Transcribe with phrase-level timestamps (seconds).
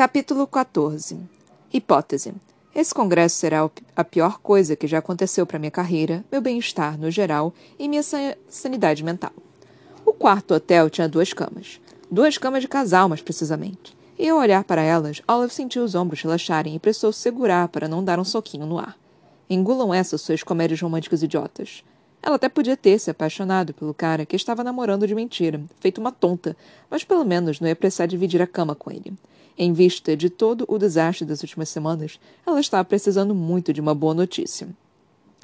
[0.00, 1.18] Capítulo 14
[1.70, 2.32] Hipótese.
[2.74, 7.10] Esse congresso será a pior coisa que já aconteceu para minha carreira, meu bem-estar no
[7.10, 8.02] geral e minha
[8.48, 9.32] sanidade mental.
[10.06, 11.82] O quarto hotel tinha duas camas.
[12.10, 13.94] Duas camas de casal, mais precisamente.
[14.18, 18.02] E ao olhar para elas, Olive sentiu os ombros relaxarem e precisou segurar para não
[18.02, 18.96] dar um soquinho no ar.
[19.50, 21.84] Engulam essas suas comédias românticas idiotas.
[22.22, 26.10] Ela até podia ter se apaixonado pelo cara que estava namorando de mentira, feito uma
[26.10, 26.56] tonta,
[26.88, 29.12] mas pelo menos não ia precisar dividir a cama com ele.
[29.62, 33.94] Em vista de todo o desastre das últimas semanas, ela estava precisando muito de uma
[33.94, 34.66] boa notícia.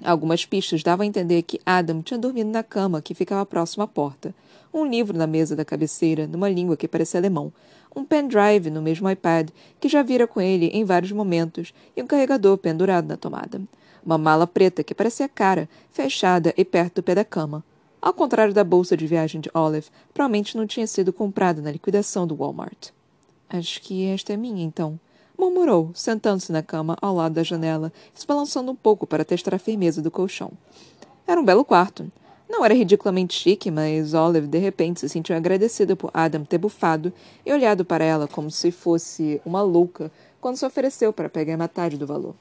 [0.02, 3.86] Algumas pistas davam a entender que Adam tinha dormido na cama que ficava próxima à
[3.86, 4.34] porta,
[4.72, 7.52] um livro na mesa da cabeceira, numa língua que parecia alemão,
[7.94, 12.06] um pendrive no mesmo iPad que já vira com ele em vários momentos e um
[12.06, 13.60] carregador pendurado na tomada.
[14.02, 17.62] Uma mala preta que parecia cara, fechada e perto do pé da cama.
[18.00, 22.26] Ao contrário da bolsa de viagem de Olive, provavelmente não tinha sido comprada na liquidação
[22.26, 22.95] do Walmart.
[23.48, 24.98] Acho que esta é minha, então.
[25.38, 29.58] Murmurou, sentando-se na cama ao lado da janela, se balançando um pouco para testar a
[29.58, 30.50] firmeza do colchão.
[31.26, 32.10] Era um belo quarto.
[32.48, 37.12] Não era ridiculamente chique, mas Olive de repente se sentiu agradecida por Adam ter bufado
[37.44, 40.10] e olhado para ela como se fosse uma louca
[40.40, 42.34] quando se ofereceu para pegar metade do valor.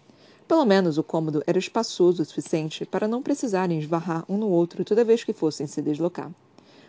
[0.47, 4.85] Pelo menos o cômodo era espaçoso o suficiente para não precisarem esbarrar um no outro
[4.85, 6.31] toda vez que fossem se deslocar.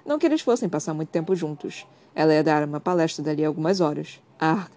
[0.07, 1.85] Não que eles fossem passar muito tempo juntos.
[2.15, 4.21] Ela ia dar uma palestra dali a algumas horas.
[4.39, 4.69] Ah,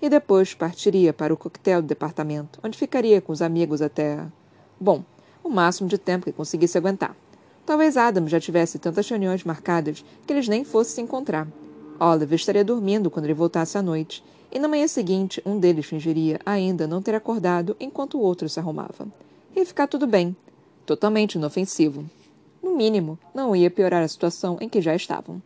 [0.00, 4.24] e depois partiria para o coquetel do departamento, onde ficaria com os amigos até.
[4.80, 5.04] Bom,
[5.44, 7.14] o máximo de tempo que conseguisse aguentar.
[7.66, 11.46] Talvez Adam já tivesse tantas reuniões marcadas que eles nem fossem se encontrar.
[12.00, 16.40] Oliver estaria dormindo quando ele voltasse à noite, e na manhã seguinte um deles fingiria
[16.46, 19.06] ainda não ter acordado enquanto o outro se arrumava.
[19.54, 20.34] Ia ficar tudo bem.
[20.86, 22.08] Totalmente inofensivo.
[22.62, 25.40] No mínimo, não ia piorar a situação em que já estavam.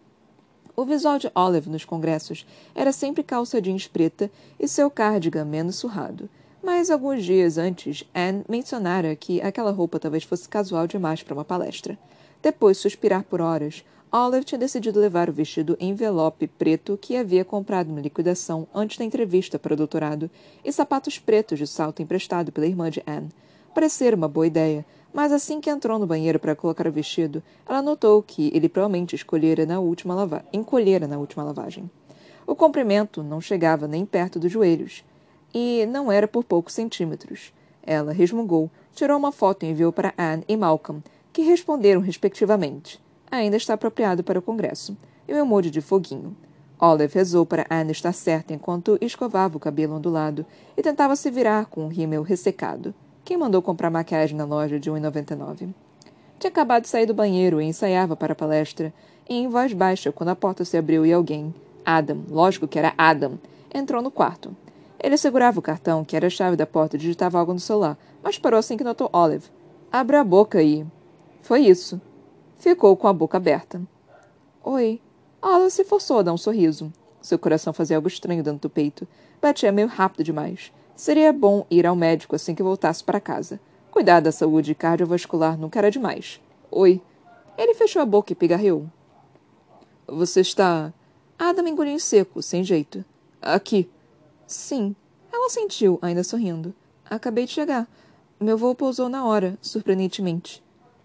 [0.75, 5.77] O visual de Olive nos congressos era sempre calça jeans preta e seu cardigan menos
[5.77, 6.29] surrado.
[6.63, 11.45] Mas alguns dias antes, Anne mencionara que aquela roupa talvez fosse casual demais para uma
[11.45, 11.99] palestra.
[12.41, 17.45] Depois de suspirar por horas, Olive tinha decidido levar o vestido envelope preto que havia
[17.45, 20.31] comprado na liquidação antes da entrevista para o doutorado
[20.65, 23.31] e sapatos pretos de salto emprestado pela irmã de Anne.
[23.75, 27.83] Parecer uma boa ideia, mas assim que entrou no banheiro para colocar o vestido, ela
[27.83, 31.91] notou que ele provavelmente escolhera na última lava encolhera na última lavagem.
[32.47, 35.05] O comprimento não chegava nem perto dos joelhos,
[35.55, 37.53] e não era por poucos centímetros.
[37.83, 41.03] Ela resmungou, tirou uma foto e enviou para Anne e Malcolm,
[41.33, 43.01] que responderam respectivamente.
[43.31, 44.97] Ainda está apropriado para o Congresso.
[45.27, 46.37] E um emoji de foguinho.
[46.79, 50.45] Olive rezou para Anne estar certa enquanto escovava o cabelo ondulado
[50.77, 52.93] e tentava se virar com um rímel ressecado.
[53.25, 55.73] Quem mandou comprar maquiagem na loja de 1,99?
[56.41, 58.93] Tinha acabado de sair do banheiro e ensaiava para a palestra,
[59.29, 62.95] e em voz baixa quando a porta se abriu e alguém, Adam, lógico que era
[62.99, 63.39] Adam,
[63.73, 64.57] entrou no quarto.
[64.99, 67.97] Ele segurava o cartão, que era a chave da porta, e digitava algo no celular,
[68.23, 69.51] mas parou assim que notou Olive.
[69.91, 70.85] Abre a boca e.
[71.43, 72.01] Foi isso.
[72.57, 73.81] Ficou com a boca aberta.
[74.65, 75.01] Oi.
[75.41, 76.93] Olive se forçou a dar um sorriso.
[77.21, 79.07] Seu coração fazia algo estranho dentro do peito.
[79.41, 80.73] Batia meio rápido demais.
[80.95, 83.59] Seria bom ir ao médico assim que voltasse para casa.
[83.91, 86.41] Cuidar da saúde cardiovascular nunca era demais.
[86.71, 87.01] Oi.
[87.59, 88.87] Ele fechou a boca e pigarreou.
[90.07, 90.93] Você está.
[91.39, 93.05] Adam engoliu em seco, sem jeito.
[93.41, 93.89] Aqui.
[94.47, 94.95] Sim.
[95.33, 96.75] Ela sentiu, ainda sorrindo.
[97.09, 97.89] Acabei de chegar.
[98.39, 100.63] Meu voo pousou na hora, surpreendentemente.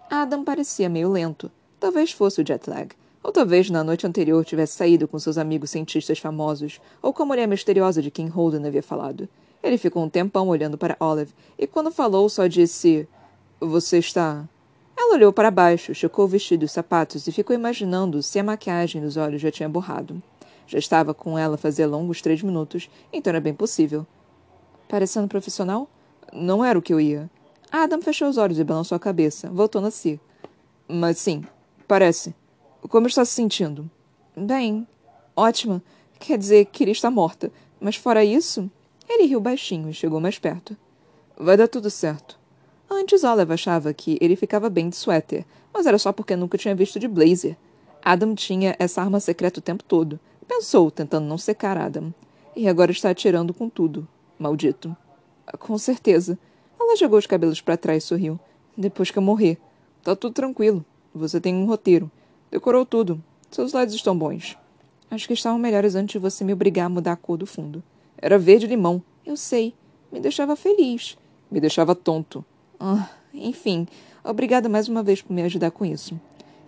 [0.09, 1.51] Adam parecia meio lento.
[1.79, 2.89] Talvez fosse o jet lag.
[3.21, 7.25] Ou talvez na noite anterior tivesse saído com seus amigos cientistas famosos, ou com a
[7.25, 9.27] mulher misteriosa de quem Holden havia falado.
[9.61, 13.07] Ele ficou um tempão olhando para Olive e, quando falou, só disse:
[13.59, 14.47] Você está.
[14.97, 18.43] Ela olhou para baixo, chocou o vestido e os sapatos e ficou imaginando se a
[18.43, 20.21] maquiagem dos olhos já tinha borrado.
[20.65, 24.05] Já estava com ela fazia longos três minutos, então era bem possível.
[24.89, 25.89] Parecendo profissional?
[26.33, 27.29] Não era o que eu ia.
[27.71, 30.19] Adam fechou os olhos e balançou a cabeça, voltou a si.
[30.87, 31.43] Mas sim,
[31.87, 32.33] parece.
[32.89, 33.89] Como está se sentindo?
[34.35, 34.87] Bem,
[35.35, 35.81] ótima.
[36.19, 37.51] Quer dizer, queria estar morta.
[37.79, 38.69] Mas fora isso,
[39.07, 40.75] ele riu baixinho e chegou mais perto.
[41.37, 42.37] Vai dar tudo certo.
[42.89, 46.75] Antes Olive achava que ele ficava bem de suéter, mas era só porque nunca tinha
[46.75, 47.57] visto de blazer.
[48.03, 50.19] Adam tinha essa arma secreta o tempo todo.
[50.47, 52.13] Pensou, tentando não secar Adam.
[52.55, 54.07] E agora está atirando com tudo.
[54.39, 54.95] Maldito.
[55.59, 56.39] Com certeza.
[56.79, 58.39] Ela jogou os cabelos para trás e sorriu.
[58.77, 59.57] Depois que eu morrer.
[60.03, 60.85] Tá tudo tranquilo.
[61.13, 62.09] Você tem um roteiro.
[62.49, 63.21] Decorou tudo.
[63.51, 64.57] Seus slides estão bons.
[65.11, 67.83] Acho que estavam melhores antes de você me obrigar a mudar a cor do fundo.
[68.19, 69.01] Era verde-limão.
[69.25, 69.73] Eu sei.
[70.11, 71.17] Me deixava feliz.
[71.51, 72.43] Me deixava tonto.
[72.79, 73.87] Ah, enfim,
[74.23, 76.19] obrigada mais uma vez por me ajudar com isso.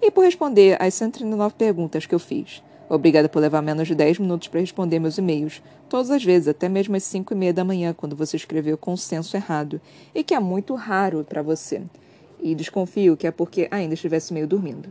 [0.01, 2.63] E por responder às 139 perguntas que eu fiz.
[2.89, 6.67] Obrigada por levar menos de dez minutos para responder meus e-mails, todas as vezes, até
[6.67, 9.79] mesmo às cinco e meia da manhã, quando você escreveu consenso errado,
[10.15, 11.83] e que é muito raro para você.
[12.41, 14.89] E desconfio que é porque ainda estivesse meio dormindo.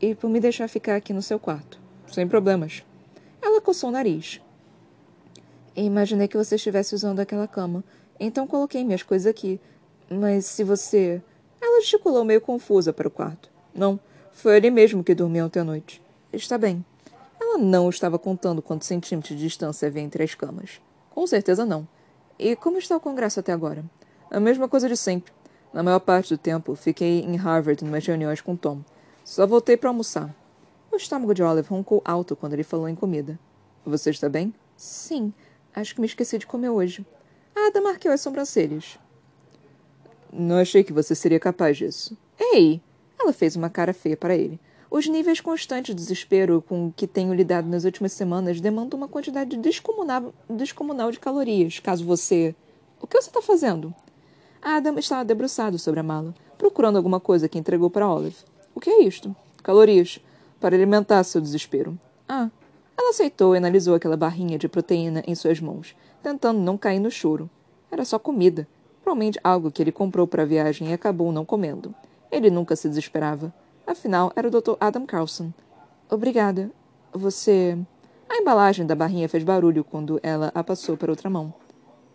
[0.00, 1.80] E por me deixar ficar aqui no seu quarto.
[2.12, 2.84] Sem problemas.
[3.42, 4.40] Ela coçou o nariz.
[5.76, 7.84] Imaginei que você estivesse usando aquela cama,
[8.18, 9.60] então coloquei minhas coisas aqui.
[10.10, 11.22] Mas se você.
[11.60, 13.50] Ela gesticulou meio confusa para o quarto.
[13.74, 14.00] Não,
[14.32, 16.02] foi ele mesmo que dormiu ontem à noite.
[16.32, 16.84] Está bem.
[17.40, 20.80] Ela não estava contando quantos centímetros de distância havia entre as camas.
[21.10, 21.86] Com certeza não.
[22.38, 23.84] E como está o congresso até agora?
[24.30, 25.32] A mesma coisa de sempre.
[25.72, 28.80] Na maior parte do tempo, fiquei em Harvard numas reuniões com Tom.
[29.24, 30.34] Só voltei para almoçar.
[30.90, 33.38] O estômago de Olive roncou alto quando ele falou em comida.
[33.84, 34.54] Você está bem?
[34.76, 35.32] Sim.
[35.76, 37.04] Acho que me esqueci de comer hoje.
[37.54, 38.98] Ada marqueu as sobrancelhas.
[40.32, 42.16] Não achei que você seria capaz disso.
[42.40, 42.80] Ei!
[43.20, 44.58] Ela fez uma cara feia para ele.
[44.90, 49.54] Os níveis constantes de desespero com que tenho lidado nas últimas semanas demandam uma quantidade
[49.58, 52.54] descomunal, descomunal de calorias, caso você.
[52.98, 53.94] O que você está fazendo?
[54.62, 58.36] Adam estava debruçado sobre a mala, procurando alguma coisa que entregou para Olive.
[58.74, 59.36] O que é isto?
[59.62, 60.20] Calorias.
[60.58, 61.98] Para alimentar seu desespero.
[62.26, 62.48] Ah.
[62.98, 67.10] Ela aceitou e analisou aquela barrinha de proteína em suas mãos, tentando não cair no
[67.10, 67.50] choro.
[67.90, 68.66] Era só comida.
[69.02, 71.94] Provavelmente algo que ele comprou para a viagem e acabou não comendo.
[72.30, 73.54] Ele nunca se desesperava.
[73.86, 74.74] Afinal, era o Dr.
[74.80, 75.52] Adam Carlson.
[76.10, 76.70] Obrigada.
[77.12, 77.78] Você.
[78.28, 81.54] A embalagem da barrinha fez barulho quando ela a passou para outra mão.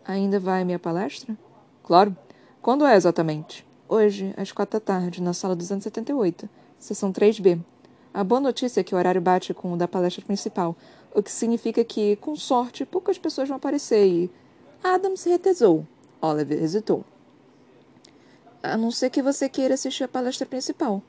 [0.03, 1.37] Ainda vai à minha palestra?
[1.83, 2.15] Claro.
[2.61, 3.65] Quando é exatamente?
[3.87, 7.59] Hoje, às quatro da tarde, na sala 278, sessão 3B.
[8.13, 10.75] A boa notícia é que o horário bate com o da palestra principal,
[11.13, 14.31] o que significa que, com sorte, poucas pessoas vão aparecer e.
[14.83, 15.85] Adam se retesou.
[16.21, 17.05] Oliver hesitou.
[18.61, 21.01] A não ser que você queira assistir a palestra principal.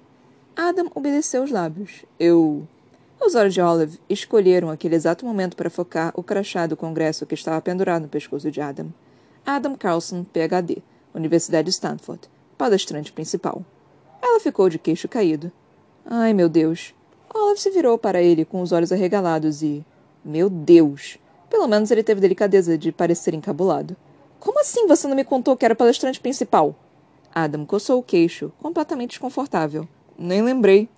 [0.55, 2.05] Adam obedeceu os lábios.
[2.19, 2.67] Eu.
[3.21, 7.35] Os olhos de Olive escolheram aquele exato momento para focar o crachá do congresso que
[7.35, 8.93] estava pendurado no pescoço de Adam.
[9.45, 10.83] Adam Carlson, PhD,
[11.15, 13.65] Universidade de Stanford, palestrante principal.
[14.21, 15.53] Ela ficou de queixo caído.
[16.05, 16.95] Ai, meu Deus.
[17.35, 19.85] Olive se virou para ele com os olhos arregalados e.
[20.25, 21.19] Meu Deus!
[21.49, 23.97] Pelo menos ele teve delicadeza de parecer encabulado.
[24.41, 26.75] Como assim você não me contou que era o palestrante principal?
[27.35, 29.89] Adam coçou o queixo, completamente desconfortável.
[30.19, 30.89] Nem lembrei.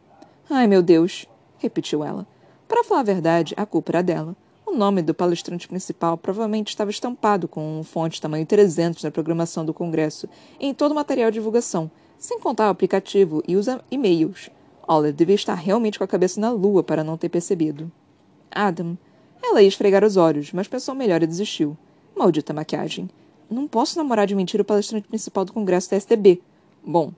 [0.48, 1.26] Ai, meu Deus,
[1.58, 2.26] repetiu ela.
[2.66, 4.36] Para falar a verdade, a culpa era dela.
[4.66, 9.64] O nome do palestrante principal provavelmente estava estampado com um fonte tamanho 300 na programação
[9.64, 10.28] do Congresso
[10.58, 14.50] em todo o material de divulgação, sem contar o aplicativo e os e-mails.
[14.86, 17.90] Oliver devia estar realmente com a cabeça na lua para não ter percebido.
[18.50, 18.96] Adam.
[19.42, 21.76] Ela ia esfregar os olhos, mas pensou melhor e desistiu.
[22.16, 23.10] Maldita maquiagem.
[23.50, 26.40] Não posso namorar de mentira o palestrante principal do Congresso da STB.
[26.84, 27.12] Bom,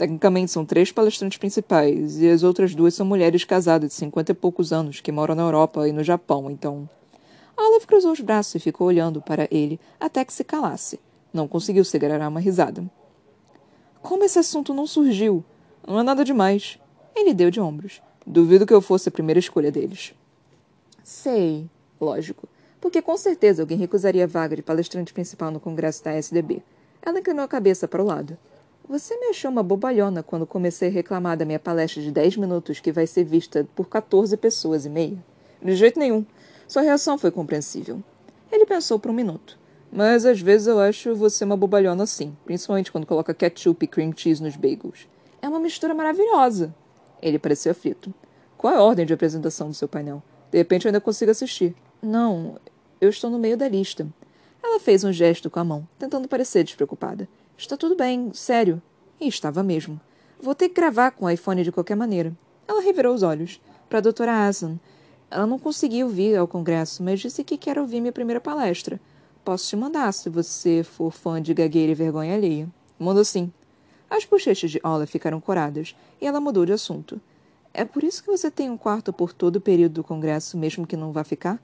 [0.00, 4.34] Tecnicamente são três palestrantes principais, e as outras duas são mulheres casadas de cinquenta e
[4.34, 6.88] poucos anos que moram na Europa e no Japão, então.
[7.54, 10.98] Olive cruzou os braços e ficou olhando para ele até que se calasse.
[11.34, 12.82] Não conseguiu segurar uma risada.
[14.00, 15.44] Como esse assunto não surgiu?
[15.86, 16.78] Não é nada demais.
[17.14, 18.00] Ele deu de ombros.
[18.26, 20.14] Duvido que eu fosse a primeira escolha deles.
[21.02, 21.68] Sei,
[22.00, 22.48] lógico.
[22.80, 26.62] Porque com certeza alguém recusaria a vaga de palestrante principal no congresso da SDB.
[27.02, 28.36] Ela inclinou a cabeça para o lado.
[28.88, 32.80] Você me achou uma bobalhona quando comecei a reclamar da minha palestra de 10 minutos
[32.80, 35.18] que vai ser vista por 14 pessoas e meia?
[35.62, 36.24] De jeito nenhum.
[36.66, 38.02] Sua reação foi compreensível.
[38.50, 39.58] Ele pensou por um minuto.
[39.92, 44.12] Mas às vezes eu acho você uma bobalhona sim, principalmente quando coloca ketchup e cream
[44.16, 45.08] cheese nos bagels.
[45.42, 46.74] É uma mistura maravilhosa.
[47.20, 48.12] Ele pareceu aflito.
[48.56, 50.22] Qual é a ordem de apresentação do seu painel?
[50.50, 51.74] De repente eu ainda consigo assistir.
[52.02, 52.58] Não,
[53.00, 54.06] eu estou no meio da lista.
[54.62, 57.28] Ela fez um gesto com a mão, tentando parecer despreocupada.
[57.56, 58.80] Está tudo bem, sério.
[59.20, 60.00] E estava mesmo.
[60.40, 62.32] Vou ter que gravar com o iPhone de qualquer maneira.
[62.66, 63.60] Ela revirou os olhos.
[63.88, 64.78] Para a doutora Asan.
[65.30, 69.00] Ela não conseguiu vir ao congresso, mas disse que quer ouvir minha primeira palestra.
[69.44, 72.68] Posso te mandar se você for fã de gagueira e vergonha alheia.
[72.98, 73.52] Manda sim.
[74.10, 77.20] As bochechas de Ola ficaram coradas e ela mudou de assunto.
[77.72, 80.84] É por isso que você tem um quarto por todo o período do congresso, mesmo
[80.84, 81.62] que não vá ficar?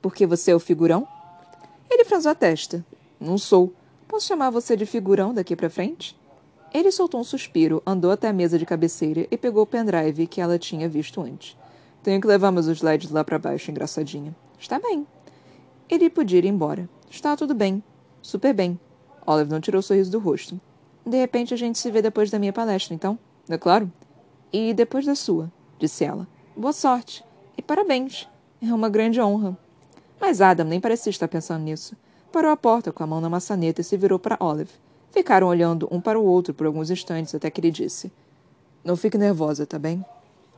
[0.00, 1.06] Porque você é o figurão?
[1.90, 2.82] Ele franziu a testa.
[3.20, 3.74] Não sou.
[4.08, 6.18] Posso chamar você de figurão daqui para frente?
[6.72, 10.40] Ele soltou um suspiro, andou até a mesa de cabeceira e pegou o pendrive que
[10.40, 11.56] ela tinha visto antes.
[12.02, 14.34] Tenho que levar meus slides lá para baixo, engraçadinha.
[14.58, 15.06] Está bem.
[15.88, 16.88] Ele podia ir embora.
[17.10, 17.82] Está tudo bem.
[18.22, 18.80] Super bem.
[19.26, 20.58] Olive não tirou o sorriso do rosto.
[21.04, 23.18] De repente a gente se vê depois da minha palestra, então?
[23.48, 23.90] É claro.
[24.52, 26.26] E depois da sua, disse ela.
[26.56, 27.24] Boa sorte.
[27.56, 28.28] E parabéns.
[28.62, 29.56] É uma grande honra.
[30.20, 31.96] Mas Adam nem parecia estar pensando nisso
[32.34, 34.72] parou à porta com a mão na maçaneta e se virou para Olive.
[35.12, 38.10] Ficaram olhando um para o outro por alguns instantes até que ele disse:
[38.82, 40.04] Não fique nervosa, tá bem?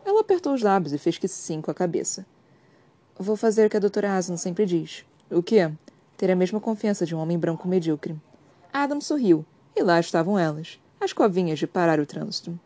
[0.03, 2.25] Ela apertou os lábios e fez que sim com a cabeça.
[3.19, 5.05] Vou fazer o que a doutora Aslan sempre diz.
[5.31, 5.71] O quê?
[6.17, 8.17] Ter a mesma confiança de um homem branco medíocre.
[8.73, 9.45] Adam sorriu,
[9.77, 12.59] e lá estavam elas, as covinhas de parar o trânsito.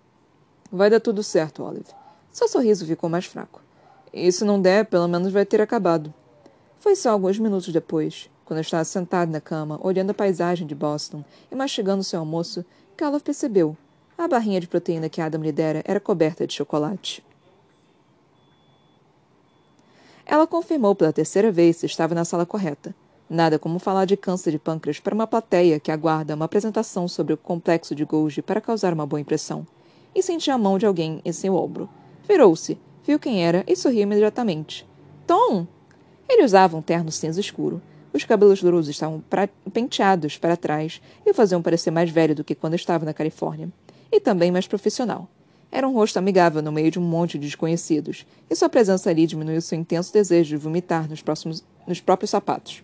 [0.71, 1.91] Vai dar tudo certo, Olive.
[2.31, 3.61] Seu sorriso ficou mais fraco.
[4.13, 6.15] E se não der, pelo menos vai ter acabado.
[6.79, 11.25] Foi só alguns minutos depois, quando estava sentado na cama, olhando a paisagem de Boston
[11.51, 12.65] e mastigando seu almoço,
[12.97, 13.77] que Olive percebeu.
[14.17, 17.25] A barrinha de proteína que Adam lhe dera era coberta de chocolate.
[20.25, 22.95] Ela confirmou pela terceira vez se estava na sala correta.
[23.33, 27.33] Nada como falar de câncer de pâncreas para uma plateia que aguarda uma apresentação sobre
[27.33, 29.65] o complexo de Golgi para causar uma boa impressão
[30.13, 31.89] e sentiu a mão de alguém em seu ombro.
[32.27, 34.85] Virou-se, viu quem era e sorriu imediatamente.
[35.29, 35.65] Tom!
[36.29, 37.81] Ele usava um terno cinza escuro.
[38.13, 39.49] Os cabelos louros estavam pra...
[39.73, 43.69] penteados para trás e o faziam parecer mais velho do que quando estava na Califórnia.
[44.11, 45.29] E também mais profissional.
[45.71, 49.25] Era um rosto amigável no meio de um monte de desconhecidos, e sua presença ali
[49.25, 51.65] diminuiu seu intenso desejo de vomitar nos, próximos...
[51.87, 52.83] nos próprios sapatos.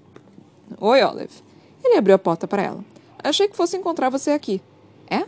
[0.80, 1.42] Oi, Olive.
[1.82, 2.84] Ele abriu a porta para ela.
[3.22, 4.60] Achei que fosse encontrar você aqui.
[5.08, 5.24] É?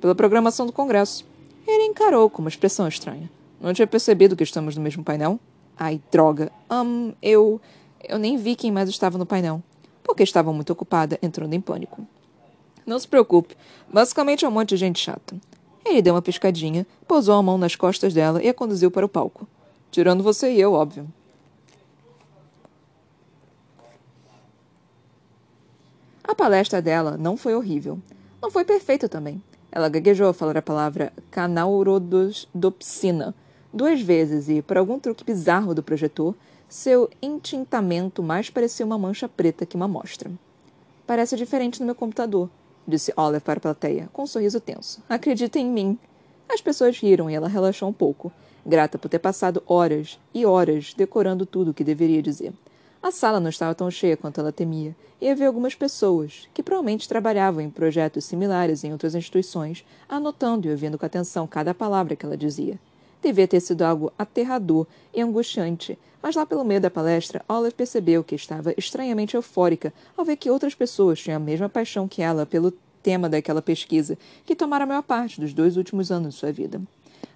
[0.00, 1.24] Pela programação do Congresso.
[1.66, 3.30] Ele encarou com uma expressão estranha.
[3.60, 5.38] Não tinha percebido que estamos no mesmo painel?
[5.78, 6.50] Ai, droga.
[6.70, 7.60] Um, eu.
[8.02, 9.62] Eu nem vi quem mais estava no painel.
[10.02, 12.06] Porque estava muito ocupada, entrando em pânico.
[12.86, 13.56] Não se preocupe.
[13.92, 15.36] Basicamente é um monte de gente chata.
[15.84, 19.08] Ele deu uma piscadinha, pousou a mão nas costas dela e a conduziu para o
[19.08, 19.46] palco.
[19.90, 21.06] Tirando você e eu, óbvio.
[26.30, 27.98] A palestra dela não foi horrível.
[28.40, 29.42] Não foi perfeita também.
[29.72, 33.34] Ela gaguejou a falar a palavra canaurodopsina
[33.74, 36.36] duas vezes e, por algum truque bizarro do projetor,
[36.68, 40.30] seu entintamento mais parecia uma mancha preta que uma mostra.
[41.04, 42.48] Parece diferente no meu computador,
[42.86, 45.02] disse Olive para a plateia, com um sorriso tenso.
[45.08, 45.98] Acredita em mim.
[46.48, 48.30] As pessoas riram e ela relaxou um pouco,
[48.64, 52.52] grata por ter passado horas e horas decorando tudo o que deveria dizer.
[53.02, 57.08] A sala não estava tão cheia quanto ela temia, e havia algumas pessoas, que provavelmente
[57.08, 62.26] trabalhavam em projetos similares em outras instituições, anotando e ouvindo com atenção cada palavra que
[62.26, 62.78] ela dizia.
[63.22, 68.22] Devia ter sido algo aterrador e angustiante, mas lá pelo meio da palestra, Olive percebeu
[68.22, 72.44] que estava estranhamente eufórica ao ver que outras pessoas tinham a mesma paixão que ela
[72.44, 72.70] pelo
[73.02, 76.80] tema daquela pesquisa, que tomara a maior parte dos dois últimos anos de sua vida.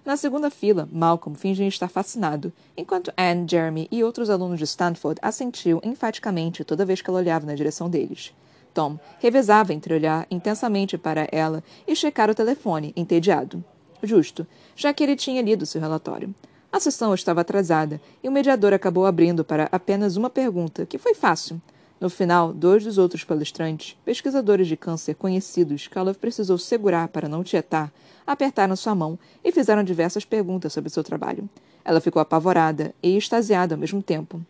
[0.05, 5.19] Na segunda fila, Malcolm fingia estar fascinado, enquanto Anne, Jeremy e outros alunos de Stanford
[5.19, 8.31] assentiam enfaticamente toda vez que ela olhava na direção deles.
[8.71, 13.63] Tom revezava entre olhar intensamente para ela e checar o telefone, entediado.
[14.03, 14.45] Justo,
[14.75, 16.35] já que ele tinha lido seu relatório.
[16.71, 21.15] A sessão estava atrasada e o mediador acabou abrindo para apenas uma pergunta, que foi
[21.15, 21.59] fácil.
[21.99, 27.29] No final, dois dos outros palestrantes, pesquisadores de câncer conhecidos que Olive precisou segurar para
[27.29, 27.91] não tietar,
[28.27, 31.49] apertaram sua mão e fizeram diversas perguntas sobre seu trabalho.
[31.83, 34.41] Ela ficou apavorada e extasiada ao mesmo tempo.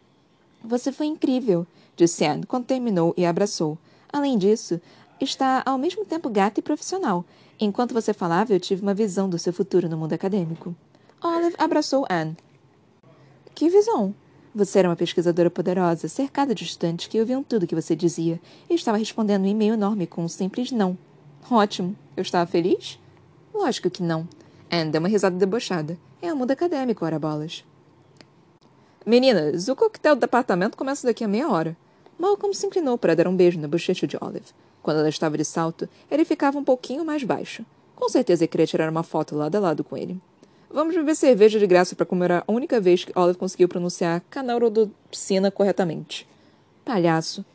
[0.63, 3.77] Você foi incrível, disse Anne quando terminou e abraçou.
[4.11, 4.81] Além disso,
[5.21, 7.23] está ao mesmo tempo gata e profissional.
[7.59, 10.75] Enquanto você falava, eu tive uma visão do seu futuro no mundo acadêmico.
[11.21, 12.35] Olive abraçou Anne.
[13.53, 14.13] Que visão?
[14.57, 18.73] Você era uma pesquisadora poderosa, cercada de estudantes que ouviam tudo que você dizia e
[18.73, 20.97] estava respondendo um e-mail enorme com um simples não.
[21.51, 21.93] Ótimo.
[22.15, 22.97] Eu estava feliz?
[23.53, 24.25] Lógico que não.
[24.71, 25.97] Anne deu uma risada debochada.
[26.21, 27.65] É um mundo acadêmico, ora bolas.
[29.05, 31.75] Meninas, o coquetel do departamento começa daqui a meia hora.
[32.17, 34.53] Malcolm se inclinou para dar um beijo na bochecha de Olive.
[34.81, 37.65] Quando ela estava de salto, ele ficava um pouquinho mais baixo.
[37.93, 40.17] Com certeza queria tirar uma foto lado a lado com ele.
[40.69, 45.49] Vamos beber cerveja de graça para comemorar a única vez que Olive conseguiu pronunciar canaurodopsina
[45.51, 46.27] corretamente.
[46.83, 47.45] Palhaço.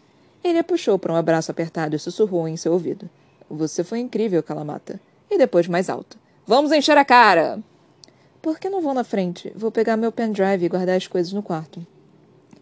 [0.42, 3.08] Ele a puxou para um abraço apertado e sussurrou em seu ouvido.
[3.50, 5.00] Você foi incrível, Calamata
[5.30, 6.18] e depois mais alto.
[6.46, 7.62] Vamos encher a cara!
[8.42, 9.52] Por que não vou na frente?
[9.54, 11.86] Vou pegar meu pendrive e guardar as coisas no quarto.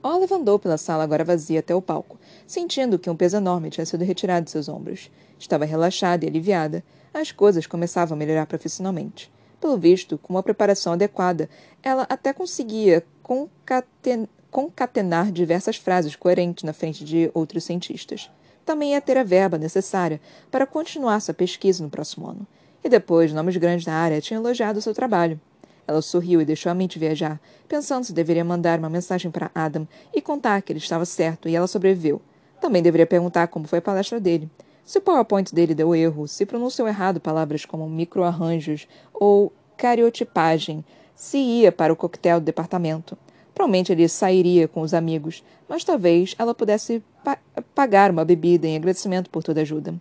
[0.03, 3.87] Olive andou pela sala agora vazia até o palco, sentindo que um peso enorme tinha
[3.87, 5.11] sido retirado de seus ombros.
[5.39, 6.85] Estava relaxada e aliviada.
[7.15, 9.31] As coisas começavam a melhorar profissionalmente.
[9.61, 11.49] Pelo visto, com uma preparação adequada,
[11.83, 18.31] ela até conseguia concaten concatenar diversas frases coerentes na frente de outros cientistas.
[18.65, 22.47] Também ia ter a verba necessária para continuar sua pesquisa no próximo ano.
[22.83, 25.39] E depois, nomes grandes da área tinham elogiado seu trabalho.
[25.87, 29.87] Ela sorriu e deixou a mente viajar, pensando se deveria mandar uma mensagem para Adam
[30.15, 32.21] e contar que ele estava certo e ela sobreviveu.
[32.61, 34.51] Também deveria perguntar como foi a palestra dele.
[34.89, 40.83] Se o PowerPoint dele deu erro, se pronunciou errado palavras como microarranjos ou cariotipagem,
[41.15, 43.15] se ia para o coquetel do departamento.
[43.55, 47.37] Provavelmente ele sairia com os amigos, mas talvez ela pudesse pa
[47.75, 49.95] pagar uma bebida em agradecimento por toda a ajuda.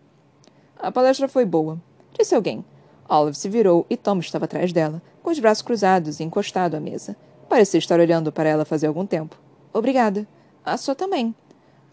[0.79, 1.77] A palestra foi boa,
[2.17, 2.63] disse alguém.
[3.09, 6.79] Olive se virou e Tom estava atrás dela, com os braços cruzados e encostado à
[6.79, 7.13] mesa.
[7.49, 9.37] Parecia estar olhando para ela fazia algum tempo.
[9.73, 10.25] Obrigada.
[10.63, 11.35] A sua também.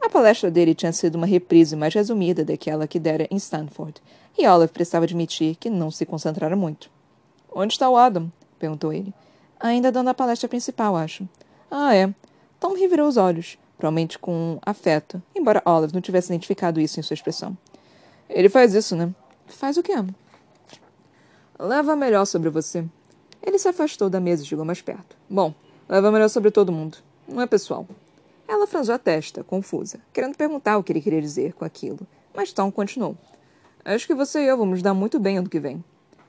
[0.01, 4.01] A palestra dele tinha sido uma reprise mais resumida daquela que dera em Stanford,
[4.37, 6.91] e Olive precisava admitir que não se concentrara muito.
[7.53, 8.31] Onde está o Adam?
[8.59, 9.15] perguntou ele.
[9.61, 11.29] Ainda dando a palestra principal, acho.
[11.71, 12.13] Ah, é.
[12.59, 17.15] Tom revirou os olhos, provavelmente com afeto, embora Olive não tivesse identificado isso em sua
[17.15, 17.57] expressão.
[18.29, 19.15] Ele faz isso, né?
[19.47, 20.15] Faz o que ama.
[21.59, 22.85] Leva melhor sobre você.
[23.43, 25.17] Ele se afastou da mesa e chegou mais perto.
[25.29, 25.55] Bom,
[25.89, 26.99] leva melhor sobre todo mundo.
[27.29, 27.87] Não é pessoal.
[28.47, 32.53] Ela franziu a testa, confusa, querendo perguntar o que ele queria dizer com aquilo, mas
[32.53, 33.17] Tom continuou.
[33.85, 35.83] Acho que você e eu vamos dar muito bem ano que vem.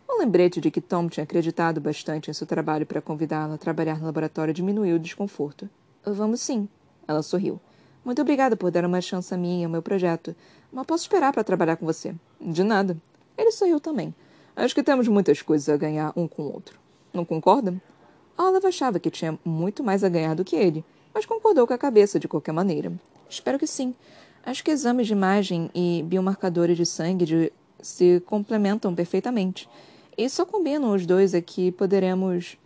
[0.08, 4.00] O lembrete de que Tom tinha acreditado bastante em seu trabalho para convidá-la a trabalhar
[4.00, 5.70] no laboratório diminuiu o desconforto.
[6.06, 6.70] Vamos sim.
[7.08, 7.60] Ela sorriu.
[8.04, 10.36] Muito obrigada por dar uma chance a mim e ao meu projeto,
[10.72, 12.14] mas posso esperar para trabalhar com você.
[12.40, 12.98] De nada.
[13.38, 14.14] Ele sorriu também.
[14.56, 16.80] Acho que temos muitas coisas a ganhar um com o outro.
[17.14, 17.76] Não concorda?
[18.38, 21.78] Olive achava que tinha muito mais a ganhar do que ele, mas concordou com a
[21.78, 22.92] cabeça de qualquer maneira.
[23.30, 23.96] Espero que sim.
[24.46, 27.54] Acho que exames de imagem e biomarcadores de sangue de...
[27.82, 29.70] se complementam perfeitamente.
[30.18, 32.58] E só combinam os dois que poderemos.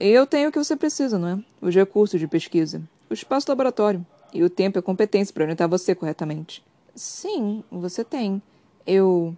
[0.00, 1.38] Eu tenho o que você precisa, não é?
[1.62, 5.68] Os recursos de pesquisa, o espaço laboratório e o tempo e a competência para orientar
[5.68, 6.64] você corretamente.
[6.94, 8.42] Sim, você tem.
[8.84, 9.34] Eu.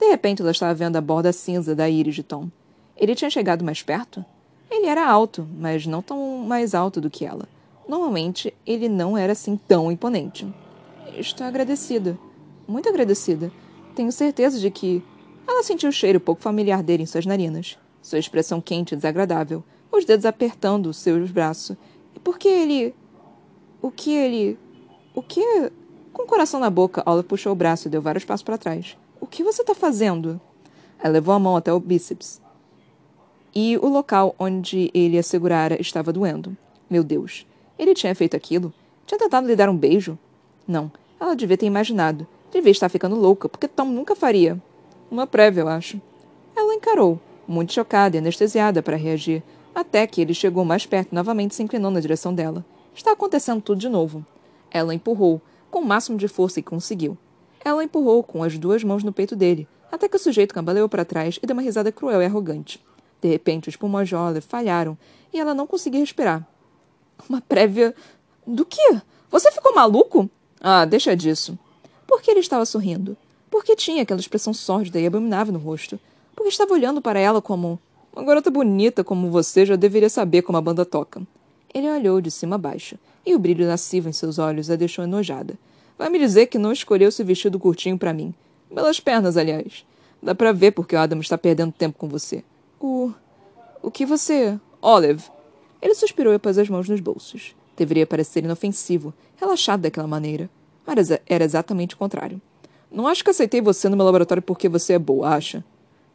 [0.00, 2.48] De repente ela estava vendo a borda cinza da íris de Tom.
[2.96, 4.24] Ele tinha chegado mais perto?
[4.70, 7.46] Ele era alto, mas não tão mais alto do que ela.
[7.88, 10.46] Normalmente, ele não era assim tão imponente.
[11.16, 12.18] Estou agradecida.
[12.66, 13.52] Muito agradecida.
[13.94, 15.02] Tenho certeza de que.
[15.46, 17.78] Ela sentiu o cheiro pouco familiar dele em suas narinas.
[18.00, 19.62] Sua expressão quente e desagradável.
[19.92, 21.76] Os dedos apertando seus braços.
[22.14, 22.94] E por que ele.
[23.82, 24.58] O que ele.
[25.14, 25.42] O que.
[26.12, 28.96] Com o coração na boca, Olive puxou o braço e deu vários passos para trás.
[29.20, 30.40] O que você está fazendo?
[30.98, 32.40] Ela levou a mão até o bíceps.
[33.54, 36.56] E o local onde ele a segurara estava doendo.
[36.88, 37.46] Meu Deus.
[37.78, 38.72] Ele tinha feito aquilo?
[39.06, 40.18] Tinha tentado lhe dar um beijo?
[40.66, 40.90] Não.
[41.20, 42.26] Ela devia ter imaginado.
[42.52, 44.60] Devia estar ficando louca, porque Tom nunca faria.
[45.10, 46.00] Uma prévia, eu acho.
[46.56, 49.42] Ela encarou, muito chocada e anestesiada para reagir,
[49.74, 52.64] até que ele chegou mais perto e novamente se inclinou na direção dela.
[52.94, 54.24] Está acontecendo tudo de novo.
[54.70, 57.18] Ela empurrou, com o máximo de força que conseguiu.
[57.64, 61.04] Ela empurrou com as duas mãos no peito dele, até que o sujeito cambaleou para
[61.04, 62.80] trás e deu uma risada cruel e arrogante.
[63.20, 64.96] De repente, os pulmões de Olive falharam
[65.32, 66.46] e ela não conseguia respirar.
[67.28, 67.94] Uma prévia.
[68.46, 69.00] Do quê?
[69.30, 70.28] Você ficou maluco?
[70.60, 71.58] Ah, deixa disso.
[72.06, 73.16] Por que ele estava sorrindo?
[73.50, 75.98] Por que tinha aquela expressão sórdida e abominável no rosto?
[76.34, 77.78] Porque estava olhando para ela como.
[78.14, 81.22] Uma garota bonita como você já deveria saber como a banda toca.
[81.72, 82.96] Ele olhou de cima a baixo,
[83.26, 85.58] e o brilho lascivo em seus olhos a deixou enojada.
[85.98, 88.32] Vai me dizer que não escolheu esse vestido curtinho para mim.
[88.70, 89.84] Belas pernas, aliás.
[90.22, 92.44] Dá para ver porque o Adam está perdendo tempo com você.
[92.80, 93.12] O.
[93.82, 94.58] O que você.
[94.80, 95.24] Olive,
[95.84, 97.54] ele suspirou e pôs as mãos nos bolsos.
[97.76, 100.48] Deveria parecer inofensivo, relaxado daquela maneira.
[100.86, 102.40] Mas era exatamente o contrário.
[102.90, 105.62] Não acho que aceitei você no meu laboratório porque você é boa, acha?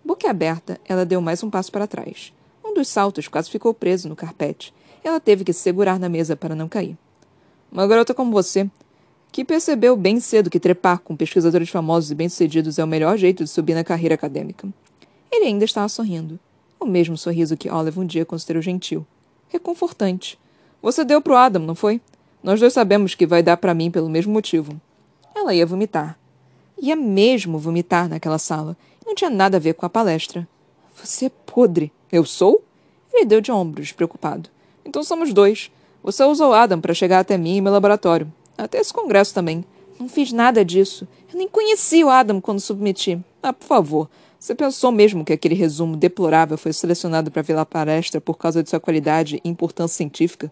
[0.04, 2.34] Boca aberta, ela deu mais um passo para trás.
[2.66, 4.74] Um dos saltos quase ficou preso no carpete.
[5.04, 6.98] Ela teve que se segurar na mesa para não cair.
[7.72, 8.68] Uma garota como você,
[9.32, 13.44] que percebeu bem cedo que trepar com pesquisadores famosos e bem-sucedidos é o melhor jeito
[13.44, 14.68] de subir na carreira acadêmica.
[15.32, 16.40] Ele ainda estava sorrindo.
[16.80, 19.06] O mesmo sorriso que Olive um dia considerou gentil
[19.50, 20.40] reconfortante.
[20.82, 22.00] Você deu pro Adam, não foi?
[22.42, 24.80] Nós dois sabemos que vai dar para mim pelo mesmo motivo.
[25.36, 26.18] Ela ia vomitar.
[26.82, 28.78] Ia mesmo vomitar naquela sala.
[29.06, 30.48] Não tinha nada a ver com a palestra.
[30.96, 31.92] Você é podre.
[32.12, 32.64] Eu sou?
[33.14, 34.50] Ele deu de ombros, preocupado.
[34.86, 35.70] Então somos dois.
[36.02, 38.32] Você usou Adam para chegar até mim e meu laboratório.
[38.58, 39.66] Até esse congresso também.
[40.00, 41.08] Não fiz nada disso.
[41.32, 43.20] Eu nem conheci o Adam quando submeti.
[43.44, 44.10] Ah, por favor.
[44.40, 48.64] Você pensou mesmo que aquele resumo deplorável foi selecionado para vir à palestra por causa
[48.64, 50.50] de sua qualidade e importância científica?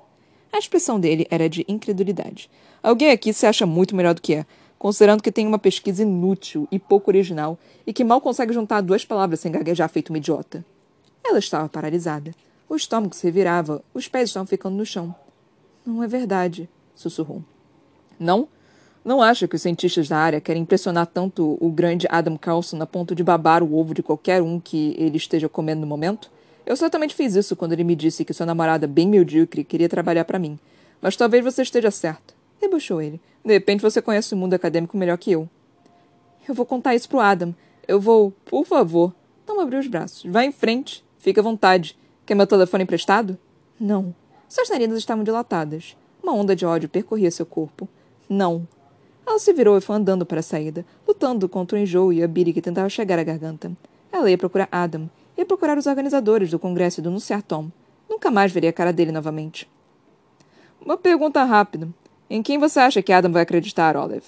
[0.52, 2.50] A expressão dele era de incredulidade.
[2.84, 4.46] Alguém aqui se acha muito melhor do que é,
[4.78, 9.06] considerando que tem uma pesquisa inútil e pouco original e que mal consegue juntar duas
[9.06, 10.66] palavras sem gaguejar feito uma idiota.
[11.24, 12.36] Ela estava paralisada.
[12.68, 15.16] O estômago se revirava, os pés estavam ficando no chão.
[15.86, 17.42] Não é verdade, sussurrou.
[18.20, 18.50] Não?
[19.08, 22.86] Não acha que os cientistas da área querem impressionar tanto o grande Adam Carlson a
[22.86, 26.30] ponto de babar o ovo de qualquer um que ele esteja comendo no momento?
[26.66, 30.26] Eu certamente fiz isso quando ele me disse que sua namorada bem medíocre queria trabalhar
[30.26, 30.60] para mim.
[31.02, 32.36] Mas talvez você esteja certo.
[32.60, 33.22] Debochou ele.
[33.46, 35.48] De repente você conhece o mundo acadêmico melhor que eu.
[36.46, 37.56] Eu vou contar isso pro Adam.
[37.88, 38.34] Eu vou.
[38.44, 39.16] Por favor.
[39.48, 40.30] Não abriu os braços.
[40.30, 41.02] Vá em frente.
[41.18, 41.98] Fique à vontade.
[42.26, 43.38] Quer meu telefone emprestado?
[43.80, 44.14] Não.
[44.50, 45.96] Suas narinas estavam dilatadas.
[46.22, 47.88] Uma onda de ódio percorria seu corpo.
[48.28, 48.68] Não.
[49.28, 52.28] Ela se virou e foi andando para a saída, lutando contra o enjoo e a
[52.28, 53.70] bile que tentava chegar à garganta.
[54.10, 57.70] Ela ia procurar Adam, ia procurar os organizadores do congresso e denunciar Tom.
[58.10, 59.70] Nunca mais veria a cara dele novamente.
[60.80, 61.90] Uma pergunta rápida.
[62.30, 64.24] Em quem você acha que Adam vai acreditar, Olive?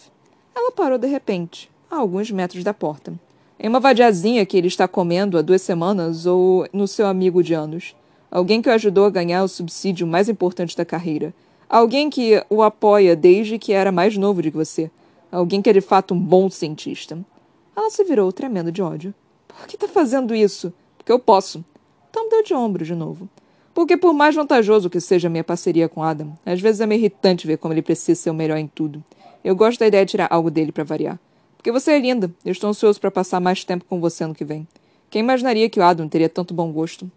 [0.53, 3.13] Ela parou de repente, a alguns metros da porta.
[3.57, 7.53] Em uma vadiazinha que ele está comendo há duas semanas ou no seu amigo de
[7.53, 7.95] anos?
[8.29, 11.33] Alguém que o ajudou a ganhar o subsídio mais importante da carreira.
[11.69, 14.89] Alguém que o apoia desde que era mais novo do que você.
[15.31, 17.19] Alguém que é de fato um bom cientista.
[17.77, 19.13] Ela se virou tremendo de ódio.
[19.47, 20.73] Por que está fazendo isso?
[20.97, 21.63] Porque eu posso.
[22.11, 23.29] Tom deu de ombro de novo.
[23.71, 26.99] Porque por mais vantajoso que seja a minha parceria com Adam, às vezes é meio
[26.99, 29.03] irritante ver como ele precisa ser o melhor em tudo.
[29.43, 31.19] Eu gosto da ideia de tirar algo dele para variar.
[31.55, 32.31] Porque você é linda.
[32.43, 34.67] Eu estou ansioso para passar mais tempo com você ano que vem.
[35.07, 37.09] Quem imaginaria que o Adam teria tanto bom gosto?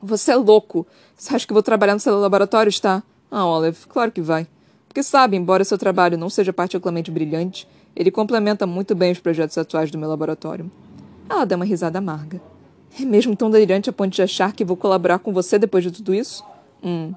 [0.00, 0.86] Você é louco.
[1.16, 3.02] Você acha que vou trabalhar no seu laboratório, está?
[3.30, 4.46] Ah, Olive, claro que vai.
[4.88, 9.56] Porque sabe, embora seu trabalho não seja particularmente brilhante, ele complementa muito bem os projetos
[9.56, 10.70] atuais do meu laboratório.
[11.28, 12.40] Ela deu uma risada amarga.
[12.98, 15.92] É mesmo tão delirante a ponto de achar que vou colaborar com você depois de
[15.92, 16.44] tudo isso?
[16.82, 17.14] Hum.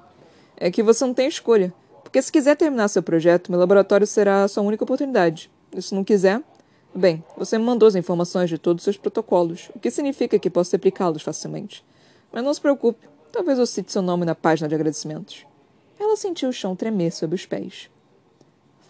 [0.56, 1.74] É que você não tem escolha.
[2.04, 5.50] Porque se quiser terminar seu projeto, meu laboratório será a sua única oportunidade.
[5.76, 6.40] E se não quiser,
[6.94, 10.48] bem, você me mandou as informações de todos os seus protocolos, o que significa que
[10.48, 11.84] posso aplicá-los facilmente.
[12.32, 15.44] Mas não se preocupe, talvez eu cite seu nome na página de agradecimentos.
[15.98, 17.88] Ela sentiu o chão tremer sob os pés.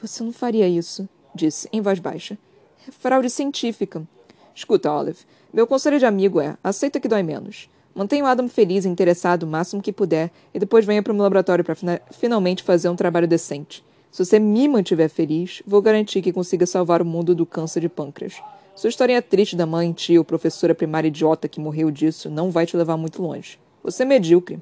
[0.01, 2.39] Você não faria isso, disse, em voz baixa.
[2.87, 4.07] É fraude científica.
[4.55, 5.21] Escuta, Olive,
[5.53, 7.69] meu conselho de amigo é: aceita que dói menos.
[7.95, 11.15] Mantenha o Adam feliz e interessado o máximo que puder e depois venha para o
[11.15, 11.77] meu laboratório para
[12.11, 13.85] finalmente fazer um trabalho decente.
[14.11, 17.89] Se você me mantiver feliz, vou garantir que consiga salvar o mundo do câncer de
[17.89, 18.43] pâncreas.
[18.75, 22.77] Sua história triste da mãe, tio, professora primária idiota que morreu disso não vai te
[22.77, 23.59] levar muito longe.
[23.83, 24.61] Você é medíocre.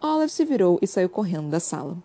[0.00, 1.96] Olive se virou e saiu correndo da sala.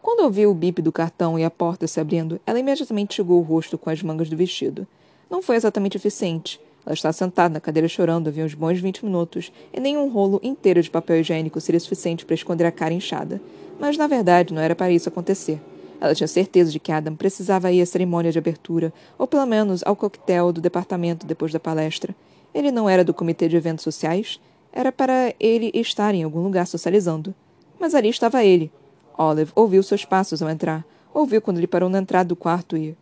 [0.00, 3.42] Quando ouviu o bip do cartão e a porta se abrindo, ela imediatamente chegou o
[3.42, 4.86] rosto com as mangas do vestido.
[5.28, 6.60] Não foi exatamente eficiente.
[6.86, 10.82] Ela estava sentada na cadeira chorando havia uns bons vinte minutos, e nenhum rolo inteiro
[10.82, 13.40] de papel higiênico seria suficiente para esconder a cara inchada.
[13.78, 15.60] Mas, na verdade, não era para isso acontecer.
[16.00, 19.82] Ela tinha certeza de que Adam precisava ir à cerimônia de abertura, ou pelo menos
[19.84, 22.16] ao coquetel do departamento depois da palestra.
[22.54, 24.40] Ele não era do comitê de eventos sociais.
[24.72, 27.34] Era para ele estar em algum lugar socializando.
[27.78, 28.70] Mas ali estava ele.
[29.16, 30.84] Olive ouviu seus passos ao entrar.
[31.12, 32.96] Ouviu quando ele parou na entrada do quarto e.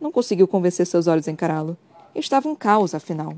[0.00, 1.76] Não conseguiu convencer seus olhos a encará-lo.
[2.14, 3.34] Estava um caos, afinal.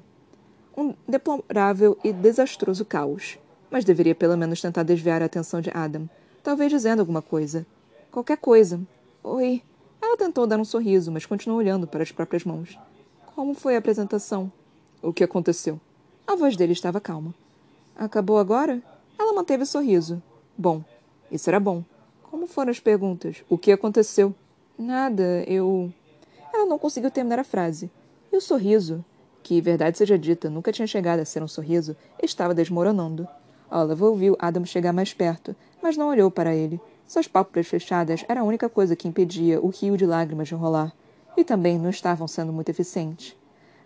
[0.77, 3.39] Um deplorável e desastroso caos.
[3.71, 6.09] Mas deveria pelo menos tentar desviar a atenção de Adam.
[6.43, 7.67] Talvez dizendo alguma coisa.
[8.11, 8.81] Qualquer coisa.
[9.23, 9.63] Oi.
[10.01, 12.79] Ela tentou dar um sorriso, mas continuou olhando para as próprias mãos.
[13.35, 14.51] Como foi a apresentação?
[15.03, 15.81] O que aconteceu?
[16.27, 17.35] A voz dele estava calma.
[17.99, 18.81] Acabou agora?
[19.19, 20.23] Ela manteve o sorriso.
[20.57, 20.85] Bom,
[21.33, 21.83] isso era bom.
[22.23, 23.43] Como foram as perguntas?
[23.49, 24.33] O que aconteceu?
[24.79, 25.93] Nada, eu.
[26.55, 27.91] Ela não conseguiu terminar a frase.
[28.33, 29.05] E o sorriso,
[29.43, 33.27] que, verdade seja dita, nunca tinha chegado a ser um sorriso, estava desmoronando.
[33.69, 36.81] Olive ouviu Adam chegar mais perto, mas não olhou para ele.
[37.05, 40.93] Suas pálpebras fechadas era a única coisa que impedia o rio de lágrimas de rolar.
[41.37, 43.35] E também não estavam sendo muito eficientes.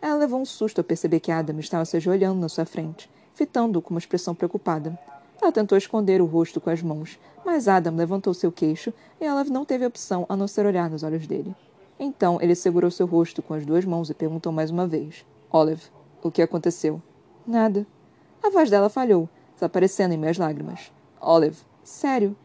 [0.02, 3.82] Ela levou um susto ao perceber que Adam estava se ajoelhando na sua frente, fitando-o
[3.82, 4.98] com uma expressão preocupada.
[5.40, 9.42] Ela tentou esconder o rosto com as mãos, mas Adam levantou seu queixo e ela
[9.44, 11.54] não teve opção a não ser olhar nos olhos dele.
[11.98, 15.82] Então ele segurou seu rosto com as duas mãos e perguntou mais uma vez: Olive,
[16.22, 17.02] o que aconteceu?
[17.46, 17.86] Nada.
[18.42, 20.92] A voz dela falhou, desaparecendo em minhas lágrimas.
[21.20, 22.36] Olive, sério?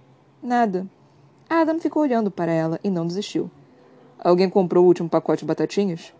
[0.41, 0.87] Nada.
[1.49, 3.49] Adam ficou olhando para ela e não desistiu.
[4.19, 6.13] Alguém comprou o último pacote de batatinhas?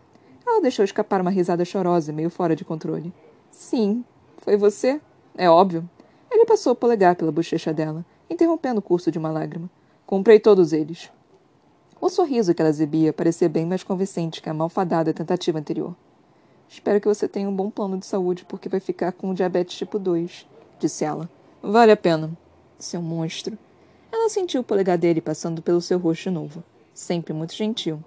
[0.45, 3.13] Ela deixou escapar uma risada chorosa, meio fora de controle.
[3.51, 4.05] Sim.
[4.47, 5.01] Foi você?
[5.37, 5.89] É óbvio.
[6.31, 9.69] Ele passou o polegar pela bochecha dela, interrompendo o curso de uma lágrima.
[10.05, 11.11] Comprei todos eles.
[11.99, 15.93] O sorriso que ela exibia parecia bem mais convincente que a malfadada tentativa anterior.
[16.69, 19.99] Espero que você tenha um bom plano de saúde, porque vai ficar com diabetes tipo
[19.99, 20.47] 2,
[20.79, 21.29] disse ela.
[21.61, 22.31] Vale a pena.
[22.79, 23.57] Seu monstro.
[24.09, 26.63] Ela sentiu o polegar dele passando pelo seu rosto novo.
[26.93, 28.01] Sempre muito gentil.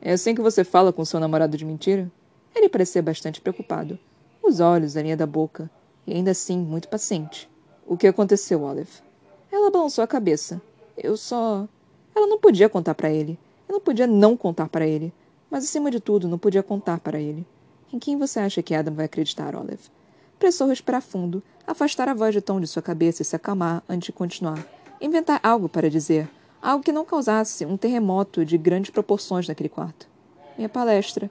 [0.00, 2.08] É assim que você fala com seu namorado de mentira?
[2.54, 3.98] Ele parecia bastante preocupado.
[4.42, 5.70] Os olhos, a linha da boca.
[6.06, 7.48] E ainda assim, muito paciente.
[7.86, 8.90] O que aconteceu, Olive?
[9.50, 10.60] Ela balançou a cabeça.
[10.96, 11.68] Eu só.
[12.14, 13.38] Ela não podia contar para ele.
[13.68, 15.12] Ela não podia não contar para ele.
[15.50, 17.46] Mas, acima de tudo, não podia contar para ele.
[17.92, 19.90] Em quem você acha que Adam vai acreditar, Olive?
[20.38, 24.06] Pressou respirar fundo, afastar a voz de tom de sua cabeça e se acalmar antes
[24.06, 24.64] de continuar
[25.00, 26.28] inventar algo para dizer,
[26.60, 30.06] algo que não causasse um terremoto de grandes proporções naquele quarto.
[30.56, 31.30] Minha palestra.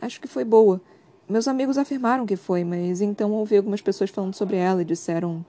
[0.00, 0.80] Acho que foi boa.
[1.28, 5.44] Meus amigos afirmaram que foi, mas então ouvi algumas pessoas falando sobre ela e disseram.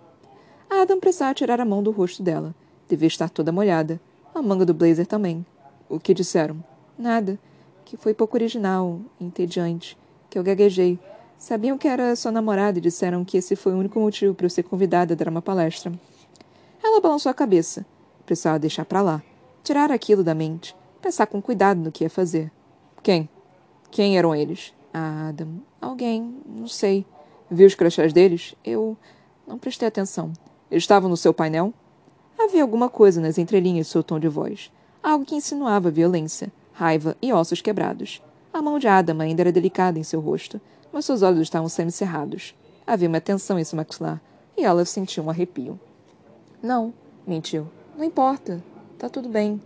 [0.68, 2.56] A Adam precisava tirar a mão do rosto dela.
[2.90, 4.02] Devia estar toda molhada.
[4.34, 5.46] A manga do blazer também.
[5.88, 6.64] O que disseram?
[6.98, 7.38] Nada.
[7.86, 9.96] Que foi pouco original, entediante.
[10.32, 10.98] Que eu gaguejei.
[11.38, 14.50] Sabiam que era sua namorada e disseram que esse foi o único motivo para eu
[14.50, 15.92] ser convidada a dar uma palestra.
[16.84, 17.86] Ela balançou a cabeça.
[18.26, 19.22] Precisava deixar para lá.
[19.64, 20.76] Tirar aquilo da mente.
[21.04, 22.52] Pensar com cuidado no que ia fazer.
[23.04, 23.30] Quem?
[23.92, 24.74] Quem eram eles?
[24.92, 25.67] Ah, Adam.
[25.82, 26.42] Alguém.
[26.46, 27.06] Não sei.
[27.50, 28.56] Viu os crachás deles?
[28.64, 28.98] Eu
[29.48, 30.34] não prestei atenção.
[30.70, 31.74] Eles estavam no seu painel?
[32.38, 34.72] Havia alguma coisa nas entrelinhas de seu tom de voz.
[35.02, 38.22] Algo que insinuava violência, raiva e ossos quebrados.
[38.54, 40.60] A mão de Adam ainda era delicada em seu rosto,
[40.92, 42.56] mas seus olhos estavam semicerrados.
[42.86, 44.22] Havia uma tensão em seu maxilar,
[44.58, 45.80] e ela sentiu um arrepio.
[46.62, 46.94] Não,
[47.26, 47.68] mentiu.
[47.96, 48.64] Não importa.
[48.98, 49.62] Tá tudo bem.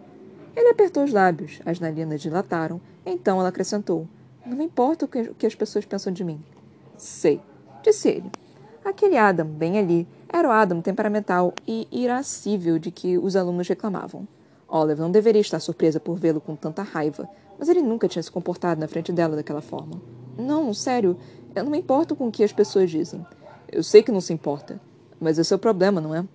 [0.55, 4.07] Ele apertou os lábios, as narinas dilataram, então ela acrescentou:
[4.45, 6.41] Não me importa o que, o que as pessoas pensam de mim.
[6.97, 7.39] Sei,
[7.83, 8.31] disse ele.
[8.83, 14.27] Aquele Adam, bem ali, era o Adam temperamental e irascível de que os alunos reclamavam.
[14.67, 18.31] Olive não deveria estar surpresa por vê-lo com tanta raiva, mas ele nunca tinha se
[18.31, 20.01] comportado na frente dela daquela forma.
[20.37, 21.17] Não, sério,
[21.53, 23.25] eu não me importo com o que as pessoas dizem.
[23.71, 24.81] Eu sei que não se importa,
[25.19, 26.25] mas é seu problema, não é?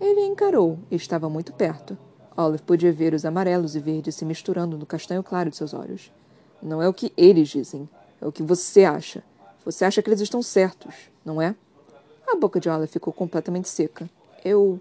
[0.00, 1.98] Ele encarou e estava muito perto.
[2.36, 6.10] Olive podia ver os amarelos e verdes se misturando no castanho claro de seus olhos.
[6.62, 7.88] Não é o que eles dizem,
[8.20, 9.22] é o que você acha.
[9.64, 10.94] Você acha que eles estão certos,
[11.24, 11.54] não é?
[12.26, 14.08] A boca de Olive ficou completamente seca.
[14.44, 14.80] Eu.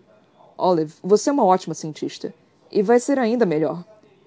[0.57, 2.33] Olive, você é uma ótima cientista.
[2.71, 3.83] E vai ser ainda melhor.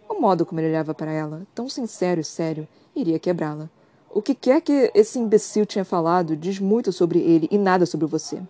[0.09, 3.71] O modo como ele olhava para ela, tão sincero e sério, iria quebrá-la.
[4.11, 8.07] O que quer que esse imbecil tinha falado diz muito sobre ele e nada sobre
[8.07, 8.41] você.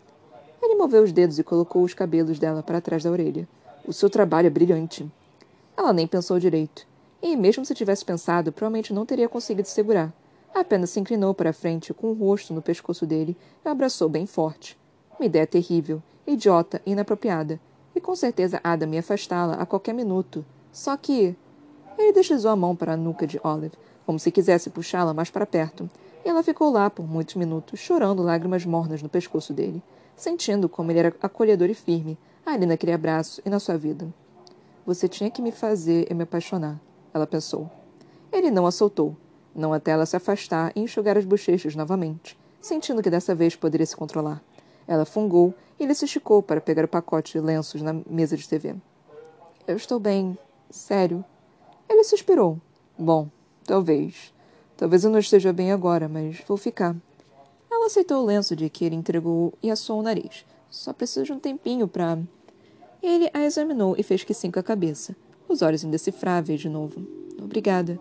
[0.62, 3.46] Ele moveu os dedos e colocou os cabelos dela para trás da orelha.
[3.86, 5.10] O seu trabalho é brilhante.
[5.76, 6.86] Ela nem pensou direito.
[7.24, 10.12] E, mesmo se tivesse pensado, provavelmente não teria conseguido segurar.
[10.54, 13.34] Apenas se inclinou para a frente com o rosto no pescoço dele
[13.64, 14.78] e abraçou bem forte.
[15.18, 17.58] Uma ideia terrível, idiota inapropriada.
[17.96, 20.44] E com certeza Adam ia afastá-la a qualquer minuto.
[20.70, 21.34] Só que.
[21.96, 23.72] Ele deslizou a mão para a nuca de Olive,
[24.04, 25.88] como se quisesse puxá-la mais para perto,
[26.24, 29.82] e ela ficou lá por muitos minutos, chorando lágrimas mornas no pescoço dele,
[30.14, 34.12] sentindo como ele era acolhedor e firme, ali naquele abraço e na sua vida.
[34.84, 36.80] Você tinha que me fazer eu me apaixonar,
[37.14, 37.70] ela pensou.
[38.30, 39.16] Ele não a soltou,
[39.54, 43.86] não até ela se afastar e enxugar as bochechas novamente, sentindo que dessa vez poderia
[43.86, 44.42] se controlar.
[44.86, 48.46] Ela fungou e ele se esticou para pegar o pacote de lenços na mesa de
[48.46, 48.74] TV.
[49.66, 50.36] Eu estou bem.
[50.68, 51.24] Sério.
[51.88, 52.60] Ele suspirou.
[52.98, 53.28] Bom,
[53.64, 54.32] Talvez.
[54.76, 56.94] Talvez eu não esteja bem agora, mas vou ficar.
[57.70, 60.44] Ela aceitou o lenço de que ele entregou e assou o nariz.
[60.68, 62.18] Só preciso de um tempinho para.
[63.02, 65.16] Ele a examinou e fez que sim com a cabeça,
[65.54, 67.06] os olhos indecifráveis de novo.
[67.40, 67.98] Obrigada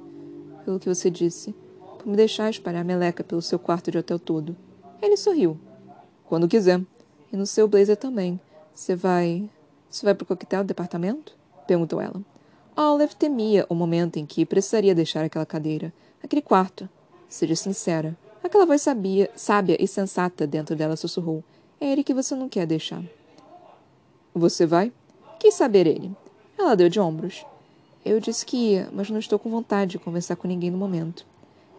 [0.66, 1.54] pelo que você disse,
[2.00, 4.56] por me deixar espalhar a meleca pelo seu quarto de hotel todo.
[5.02, 5.58] Ele sorriu.
[6.26, 6.82] Quando quiser.
[7.32, 8.40] E no seu blazer também.
[8.74, 9.50] Você vai.
[9.90, 11.36] Você vai pro coquetel do departamento?
[11.68, 12.22] perguntou ela.
[12.76, 16.90] Olive temia o momento em que precisaria deixar aquela cadeira, aquele quarto.
[17.30, 18.18] Seja sincera.
[18.44, 21.44] Aquela voz sabia, sábia e sensata dentro dela sussurrou.
[21.80, 23.04] É ele que você não quer deixar.
[24.34, 24.92] Você vai?
[25.40, 26.16] Quis saber ele.
[26.58, 27.46] Ela deu de ombros.
[28.06, 31.26] Eu disse que ia, mas não estou com vontade de conversar com ninguém no momento.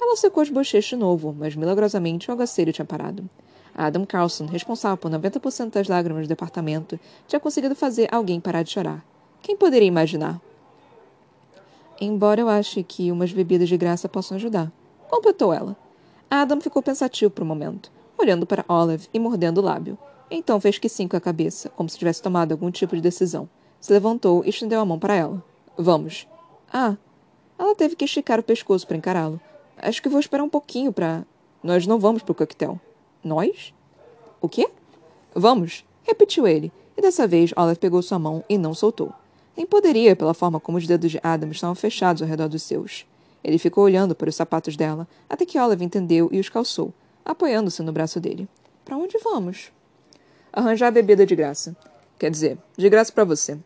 [0.01, 3.29] Ela secou as bochechas de novo, mas milagrosamente o agaceiro tinha parado.
[3.75, 8.71] Adam Carlson, responsável por 90% das lágrimas do departamento, tinha conseguido fazer alguém parar de
[8.71, 9.05] chorar.
[9.43, 10.41] Quem poderia imaginar?
[12.01, 14.73] Embora eu ache que umas bebidas de graça possam ajudar.
[15.09, 15.77] Completou ela.
[16.31, 19.99] Adam ficou pensativo por um momento, olhando para Olive e mordendo o lábio.
[20.31, 23.49] Então fez que sim com a cabeça, como se tivesse tomado algum tipo de decisão.
[23.85, 25.45] Se levantou e estendeu a mão para ela.
[25.77, 26.27] Vamos.
[26.73, 26.97] Ah.
[27.59, 29.39] Ela teve que esticar o pescoço para encará-lo.
[29.77, 31.23] Acho que vou esperar um pouquinho para.
[31.63, 32.81] Nós não vamos para o coquetel.
[33.23, 33.75] Nós?
[34.41, 34.71] O quê?
[35.35, 39.13] Vamos, repetiu ele, e dessa vez Olive pegou sua mão e não soltou.
[39.55, 43.05] Nem poderia, pela forma como os dedos de Adam estavam fechados ao redor dos seus.
[43.45, 46.91] Ele ficou olhando para os sapatos dela, até que Olive entendeu e os calçou,
[47.23, 48.49] apoiando-se no braço dele.
[48.83, 49.71] Para onde vamos?
[50.51, 51.77] Arranjar a bebida de graça.
[52.19, 53.59] Quer dizer, de graça para você.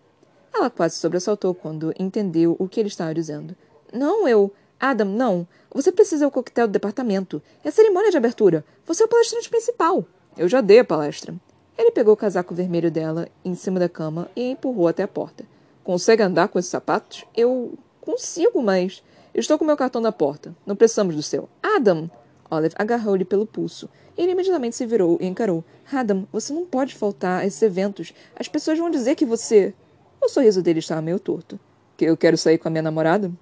[0.59, 3.55] Ela quase sobressaltou quando entendeu o que ele estava dizendo.
[3.92, 4.53] Não, eu.
[4.81, 5.47] Adam, não.
[5.73, 7.40] Você precisa ao coquetel do departamento.
[7.62, 8.64] É a cerimônia de abertura.
[8.85, 10.05] Você é o palestrante principal.
[10.37, 11.33] Eu já dei a palestra.
[11.77, 15.44] Ele pegou o casaco vermelho dela em cima da cama e empurrou até a porta.
[15.85, 17.25] Consegue andar com esses sapatos?
[17.37, 19.01] Eu consigo, mas.
[19.33, 20.53] Estou com meu cartão na porta.
[20.66, 21.49] Não precisamos do seu.
[21.62, 22.11] Adam!
[22.51, 23.88] Olive agarrou-lhe pelo pulso.
[24.16, 25.62] Ele imediatamente se virou e encarou.
[25.92, 28.12] Adam, você não pode faltar a esses eventos.
[28.35, 29.73] As pessoas vão dizer que você.
[30.20, 31.59] O sorriso dele estava meio torto.
[31.96, 33.33] Que eu quero sair com a minha namorada?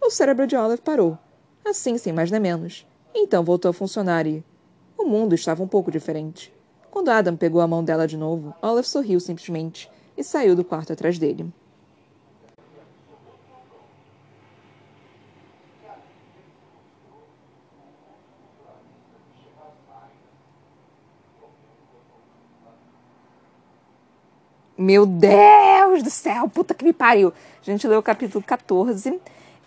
[0.00, 1.18] O cérebro de Olive parou.
[1.64, 2.86] Assim, sem mais nem menos.
[3.14, 4.44] Então voltou a funcionar e.
[4.96, 6.52] O mundo estava um pouco diferente.
[6.90, 10.92] Quando Adam pegou a mão dela de novo, Olive sorriu simplesmente e saiu do quarto
[10.92, 11.52] atrás dele.
[24.78, 27.32] Meu Deus do céu, puta que me pariu.
[27.62, 29.18] A gente leu o capítulo 14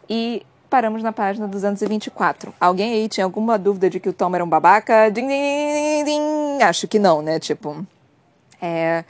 [0.08, 2.54] e paramos na página 224.
[2.60, 5.10] Alguém aí tinha alguma dúvida de que o Tom era um babaca?
[5.10, 7.40] Din, din, din, Acho que não, né?
[7.40, 7.86] Tipo.
[8.62, 9.04] É.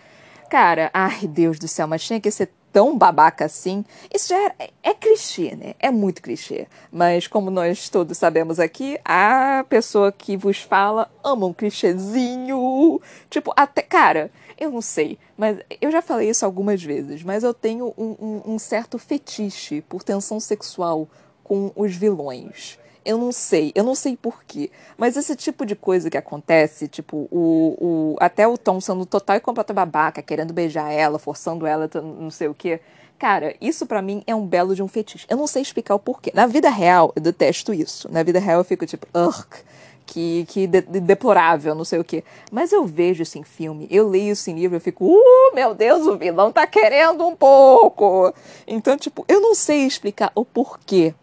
[0.50, 3.84] Cara, ai Deus do céu, mas tinha que ser tão babaca assim.
[4.14, 5.74] Isso já é, é, clichê, né?
[5.80, 6.68] É muito clichê.
[6.92, 13.02] Mas como nós todos sabemos aqui, a pessoa que vos fala ama um clichêzinho.
[13.30, 13.82] Tipo, até.
[13.82, 18.16] Cara, eu não sei, mas eu já falei isso algumas vezes, mas eu tenho um,
[18.20, 21.08] um, um certo fetiche por tensão sexual
[21.44, 22.78] com os vilões.
[23.06, 24.70] Eu não sei, eu não sei porquê.
[24.98, 29.38] Mas esse tipo de coisa que acontece, tipo, o, o, até o Tom sendo total
[29.38, 32.82] e completa babaca, querendo beijar ela, forçando ela, não sei o quê.
[33.18, 35.26] Cara, isso para mim é um belo de um fetiche.
[35.30, 36.32] Eu não sei explicar o porquê.
[36.36, 38.12] Na vida real, eu detesto isso.
[38.12, 39.48] Na vida real eu fico tipo, ugh,
[40.10, 42.24] que, que de, de, deplorável, não sei o quê.
[42.52, 45.74] Mas eu vejo isso em filme, eu leio isso em livro, eu fico, uh, meu
[45.74, 48.34] Deus, o vilão tá querendo um pouco.
[48.68, 51.14] Então, tipo, eu não sei explicar o porquê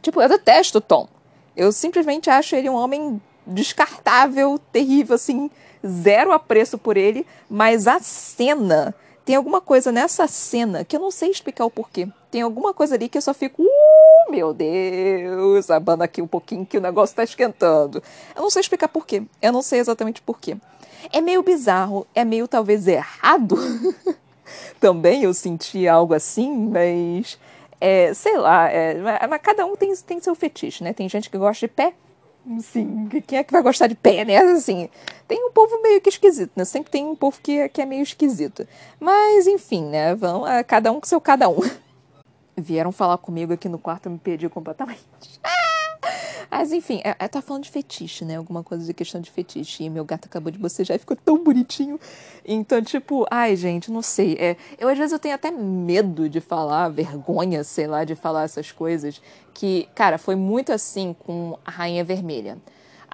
[0.00, 1.08] Tipo, eu detesto o Tom.
[1.56, 5.50] Eu simplesmente acho ele um homem descartável, terrível, assim,
[5.86, 8.94] zero apreço por ele, mas a cena.
[9.24, 12.08] Tem alguma coisa nessa cena que eu não sei explicar o porquê.
[12.30, 13.66] Tem alguma coisa ali que eu só fico, uh,
[14.32, 18.02] meu Deus, abana aqui um pouquinho que o negócio tá esquentando.
[18.34, 19.22] Eu não sei explicar porquê.
[19.42, 20.56] Eu não sei exatamente porquê.
[21.12, 23.56] É meio bizarro, é meio talvez errado.
[24.80, 27.38] Também eu senti algo assim, mas
[27.78, 28.96] é, sei lá, é,
[29.28, 30.94] mas cada um tem, tem seu fetiche, né?
[30.94, 31.92] Tem gente que gosta de pé,
[32.60, 34.38] sim, quem é que vai gostar de pé, né?
[34.38, 34.88] Assim,
[35.28, 36.64] tem um povo meio que esquisito, né?
[36.64, 38.66] Sempre tem um povo que, que é meio esquisito.
[38.98, 40.14] Mas, enfim, né?
[40.14, 41.60] Vão, é, cada um com seu cada um.
[42.56, 45.40] Vieram falar comigo aqui no quarto, eu me perdi completamente.
[46.50, 48.36] Mas enfim, é, é, tá falando de fetiche, né?
[48.36, 49.84] Alguma coisa de questão de fetiche.
[49.84, 51.98] E meu gato acabou de bocejar e ficou tão bonitinho.
[52.44, 54.36] Então, tipo, ai, gente, não sei.
[54.38, 58.44] É, eu às vezes eu tenho até medo de falar, vergonha, sei lá, de falar
[58.44, 59.20] essas coisas.
[59.54, 62.58] Que, cara, foi muito assim com a Rainha Vermelha.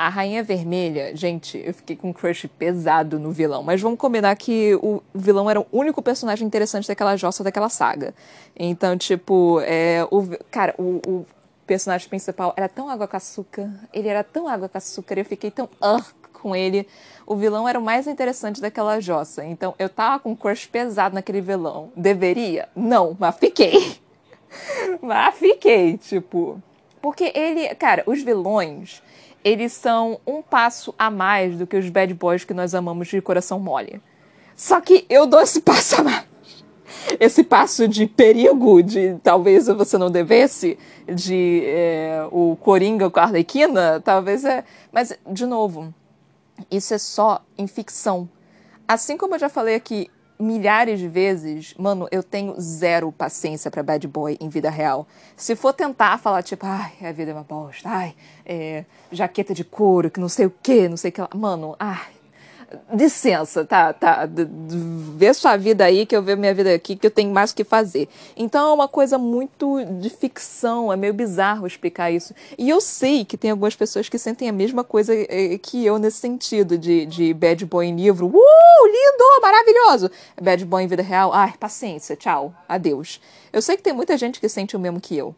[0.01, 3.65] A Rainha Vermelha, gente, eu fiquei com um crush pesado no vilão.
[3.65, 8.15] Mas vamos combinar que o vilão era o único personagem interessante daquela jossa daquela saga.
[8.57, 11.27] Então, tipo, é, o, cara, o, o
[11.67, 15.51] personagem principal era tão água com açúcar, ele era tão água com açúcar, eu fiquei
[15.51, 16.87] tão uh, com ele.
[17.27, 19.45] O vilão era o mais interessante daquela jossa.
[19.45, 21.91] Então eu tava com um crush pesado naquele vilão.
[21.97, 22.69] Deveria?
[22.77, 23.99] Não, mas fiquei.
[25.03, 26.63] mas fiquei, tipo.
[27.03, 29.03] Porque ele, cara, os vilões,
[29.45, 33.21] eles são um passo a mais do que os bad boys que nós amamos de
[33.21, 34.01] coração mole.
[34.57, 36.29] Só que eu dou esse passo a mais
[37.21, 43.25] esse passo de perigo, de talvez você não devesse, de é, o Coringa com a
[43.25, 44.65] Arlequina, talvez é.
[44.93, 45.93] Mas, de novo,
[46.71, 48.29] isso é só em ficção.
[48.87, 53.83] Assim como eu já falei aqui milhares de vezes, mano, eu tenho zero paciência para
[53.83, 55.07] bad boy em vida real.
[55.37, 58.15] Se for tentar falar, tipo, ai, a vida é uma bosta, ai,
[58.47, 61.31] é, jaqueta de couro, que não sei o que, não sei o que lá.
[61.35, 62.18] Mano, ai,
[62.93, 64.29] licença, tá, tá,
[65.17, 67.55] vê sua vida aí, que eu vejo minha vida aqui, que eu tenho mais o
[67.55, 68.09] que fazer.
[68.37, 72.35] Então é uma coisa muito de ficção, é meio bizarro explicar isso.
[72.59, 75.99] E eu sei que tem algumas pessoas que sentem a mesma coisa eh, que eu
[75.99, 80.11] nesse sentido, de, de bad boy em livro, uh, lindo, maravilhoso.
[80.41, 83.21] Bad boy em vida real, ai, paciência, tchau, adeus.
[83.53, 85.35] Eu sei que tem muita gente que sente o mesmo que eu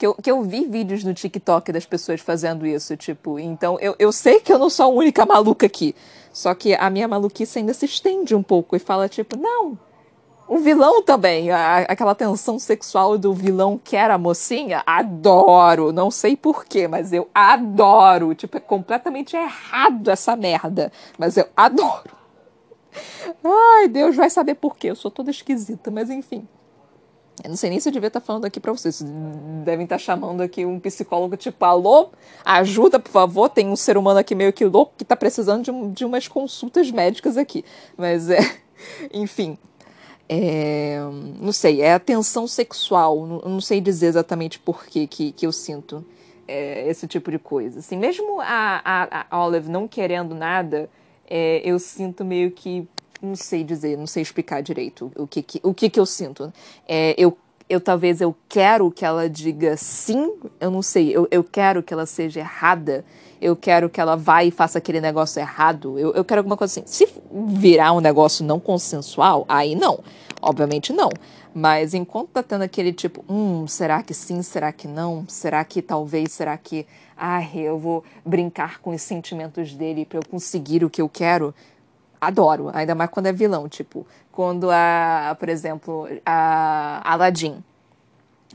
[0.00, 3.94] que eu, que eu vi vídeos no TikTok das pessoas fazendo isso, tipo, então eu,
[3.98, 5.94] eu sei que eu não sou a única maluca aqui.
[6.32, 9.78] Só que a minha maluquice ainda se estende um pouco e fala, tipo, não,
[10.48, 15.92] o vilão também, a, aquela tensão sexual do vilão que era a mocinha, adoro.
[15.92, 18.34] Não sei porquê, mas eu adoro.
[18.34, 20.90] Tipo, é completamente errado essa merda.
[21.18, 22.16] Mas eu adoro.
[23.44, 24.88] Ai, Deus vai saber porquê.
[24.88, 26.48] Eu sou toda esquisita, mas enfim.
[27.42, 29.02] Eu não sei nem se eu devia estar falando aqui para vocês.
[29.64, 32.10] Devem estar chamando aqui um psicólogo tipo, alô,
[32.44, 33.48] ajuda, por favor.
[33.48, 36.28] Tem um ser humano aqui meio que louco que está precisando de, um, de umas
[36.28, 37.64] consultas médicas aqui.
[37.96, 38.40] Mas é.
[39.12, 39.56] Enfim.
[40.28, 41.00] É,
[41.40, 43.26] não sei, é a tensão sexual.
[43.26, 46.04] Não, não sei dizer exatamente por que, que, que eu sinto
[46.46, 47.78] é, esse tipo de coisa.
[47.78, 50.90] Assim, mesmo a, a, a Olive não querendo nada,
[51.28, 52.86] é, eu sinto meio que
[53.22, 56.52] não sei dizer, não sei explicar direito o que, que o que, que eu sinto.
[56.88, 57.36] É, eu,
[57.68, 61.94] eu talvez eu quero que ela diga sim, eu não sei, eu, eu quero que
[61.94, 63.04] ela seja errada,
[63.40, 66.80] eu quero que ela vá e faça aquele negócio errado, eu, eu quero alguma coisa
[66.80, 66.82] assim.
[66.86, 70.00] Se virar um negócio não consensual, aí não,
[70.42, 71.10] obviamente não.
[71.54, 75.24] Mas enquanto tá tendo aquele tipo, hum, será que sim, será que não?
[75.28, 80.22] Será que talvez, será que, ai, eu vou brincar com os sentimentos dele para eu
[80.28, 81.54] conseguir o que eu quero?
[82.20, 87.62] Adoro, ainda mais quando é vilão, tipo, quando a, por exemplo, a Aladdin,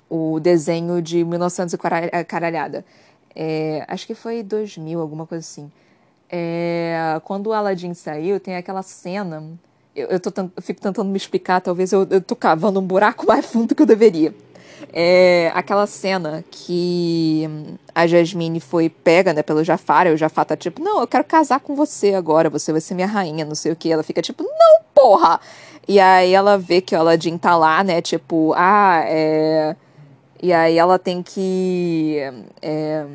[0.10, 2.86] o desenho de 1900 e caralhada,
[3.36, 5.72] é, acho que foi 2000, alguma coisa assim.
[6.30, 9.44] É, quando o Aladdin saiu, tem aquela cena.
[9.96, 13.26] Eu, eu, tô, eu fico tentando me explicar, talvez eu, eu tô cavando um buraco
[13.28, 14.34] mais fundo do que eu deveria.
[14.94, 17.50] É aquela cena que
[17.94, 21.24] a Jasmine foi pega, né, pelo Jafar, e o Jafar tá tipo, não, eu quero
[21.24, 23.92] casar com você agora, você vai ser minha rainha, não sei o que.
[23.92, 25.40] Ela fica tipo, não, porra!
[25.88, 29.76] E aí ela vê que o Aladdin tá lá, né, tipo, ah, é.
[30.42, 32.18] E aí ela tem que
[32.62, 33.06] é,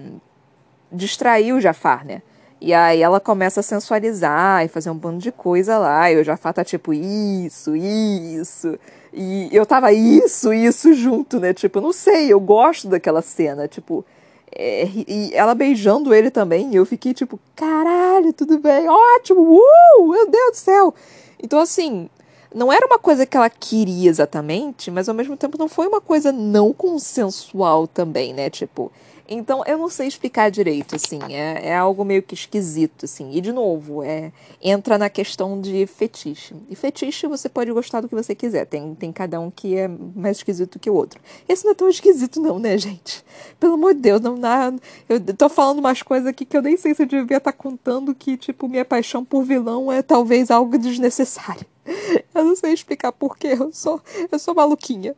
[0.91, 2.23] distrair o Jafar, né?
[2.61, 6.11] E aí ela começa a sensualizar e fazer um bando de coisa lá.
[6.13, 8.79] E o Jafar tá tipo, isso, isso.
[9.13, 11.53] E eu tava isso, isso junto, né?
[11.53, 13.67] Tipo, não sei, eu gosto daquela cena.
[13.67, 14.05] Tipo,
[14.53, 16.75] é, e ela beijando ele também.
[16.75, 20.95] Eu fiquei tipo, caralho, tudo bem, ótimo, uh, meu Deus do céu.
[21.43, 22.09] Então, assim,
[22.55, 26.01] não era uma coisa que ela queria exatamente, mas ao mesmo tempo não foi uma
[26.01, 28.51] coisa não consensual também, né?
[28.51, 28.91] Tipo,
[29.33, 33.31] então, eu não sei explicar direito, assim, é, é algo meio que esquisito, assim.
[33.33, 36.53] E, de novo, é, entra na questão de fetiche.
[36.69, 39.87] E fetiche você pode gostar do que você quiser, tem, tem cada um que é
[39.87, 41.21] mais esquisito que o outro.
[41.49, 43.25] Esse não é tão esquisito não, né, gente?
[43.61, 44.73] Pelo amor de Deus, não dá...
[45.09, 47.57] Eu tô falando umas coisas aqui que eu nem sei se eu devia estar tá
[47.57, 51.65] contando que, tipo, minha paixão por vilão é talvez algo desnecessário.
[52.35, 54.01] Eu não sei explicar porquê, eu sou,
[54.31, 55.17] eu sou maluquinha.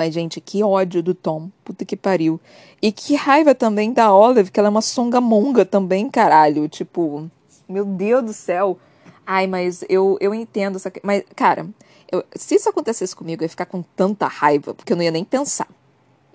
[0.00, 1.50] Mas, gente, que ódio do Tom.
[1.62, 2.40] Puta que pariu.
[2.80, 6.66] E que raiva também da Olive, que ela é uma songamonga também, caralho.
[6.70, 7.30] Tipo,
[7.68, 8.78] meu Deus do céu.
[9.26, 10.90] Ai, mas eu, eu entendo essa.
[11.02, 11.66] Mas, cara,
[12.10, 15.10] eu, se isso acontecesse comigo, eu ia ficar com tanta raiva, porque eu não ia
[15.10, 15.68] nem pensar.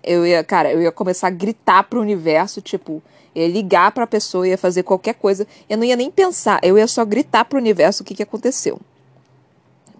[0.03, 3.01] Eu ia, cara, eu ia começar a gritar pro universo, tipo,
[3.33, 5.47] ia ligar pra pessoa, ia fazer qualquer coisa.
[5.67, 8.79] Eu não ia nem pensar, eu ia só gritar pro universo o que, que aconteceu.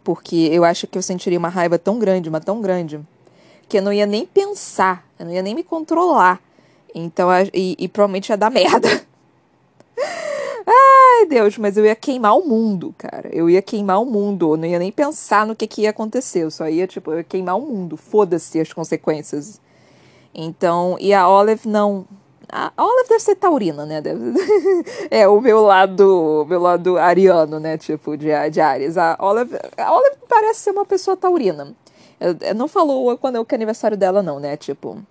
[0.04, 3.02] Porque eu acho que eu sentiria uma raiva tão grande, uma tão grande,
[3.68, 6.42] que eu não ia nem pensar, eu não ia nem me controlar.
[6.94, 8.88] Então, e, e provavelmente ia dar merda.
[10.66, 13.30] Ai, Deus, mas eu ia queimar o mundo, cara.
[13.34, 14.54] Eu ia queimar o mundo.
[14.54, 16.44] Eu não ia nem pensar no que, que ia acontecer.
[16.44, 17.98] Eu só ia, tipo, eu ia queimar o mundo.
[17.98, 19.62] Foda-se as consequências.
[20.34, 22.06] Então, e a Olive não.
[22.50, 24.02] A Olive deve ser taurina, né?
[24.02, 24.34] Deve...
[25.12, 27.78] é o meu lado, meu lado ariano, né?
[27.78, 28.98] Tipo, de, de Ares.
[28.98, 31.76] A Olive, a Olive parece ser uma pessoa taurina.
[32.56, 34.58] Não falou quando é o aniversário dela, não, né?
[34.58, 35.02] Tipo.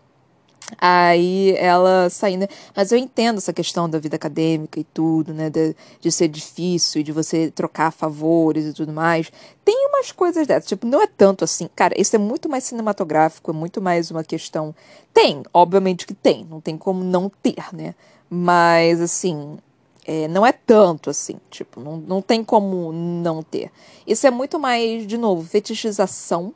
[0.78, 2.48] Aí ela saindo.
[2.74, 5.50] Mas eu entendo essa questão da vida acadêmica e tudo, né?
[5.50, 9.30] De, de ser difícil, de você trocar favores e tudo mais.
[9.64, 10.68] Tem umas coisas dessas.
[10.68, 11.68] Tipo, não é tanto assim.
[11.74, 14.74] Cara, isso é muito mais cinematográfico, é muito mais uma questão.
[15.12, 16.46] Tem, obviamente que tem.
[16.48, 17.94] Não tem como não ter, né?
[18.28, 19.59] Mas, assim.
[20.07, 23.70] É, não é tanto assim, tipo, não, não tem como não ter.
[24.07, 26.52] Isso é muito mais, de novo, fetichização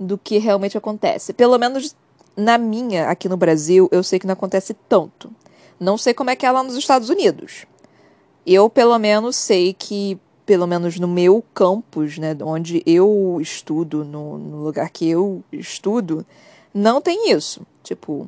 [0.00, 1.34] do que realmente acontece.
[1.34, 1.94] Pelo menos
[2.36, 5.30] na minha, aqui no Brasil, eu sei que não acontece tanto.
[5.78, 7.66] Não sei como é que é lá nos Estados Unidos.
[8.46, 14.38] Eu, pelo menos, sei que, pelo menos no meu campus, né, onde eu estudo, no,
[14.38, 16.24] no lugar que eu estudo,
[16.72, 17.66] não tem isso.
[17.82, 18.26] Tipo,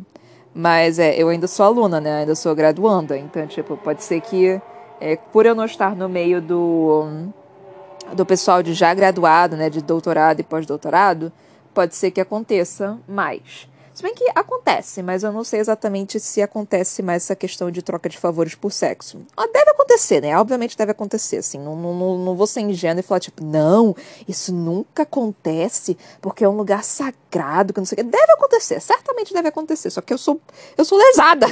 [0.54, 2.20] mas é, eu ainda sou aluna, né?
[2.20, 3.16] Ainda sou graduanda.
[3.16, 4.60] Então, tipo, pode ser que,
[5.00, 7.30] é, por eu não estar no meio do,
[8.14, 9.70] do pessoal de já graduado, né?
[9.70, 11.32] De doutorado e pós-doutorado,
[11.72, 13.68] pode ser que aconteça mais.
[13.94, 17.82] Se bem que acontece, mas eu não sei exatamente se acontece mais essa questão de
[17.82, 19.20] troca de favores por sexo.
[19.36, 20.38] Ah, deve acontecer, né?
[20.38, 21.58] Obviamente deve acontecer, assim.
[21.58, 23.94] Não, não, não vou ser ingênuo e falar, tipo, não,
[24.26, 28.02] isso nunca acontece porque é um lugar sagrado, que não sei o quê.
[28.02, 29.90] Deve acontecer, certamente deve acontecer.
[29.90, 30.40] Só que eu sou,
[30.78, 31.46] eu sou lesada.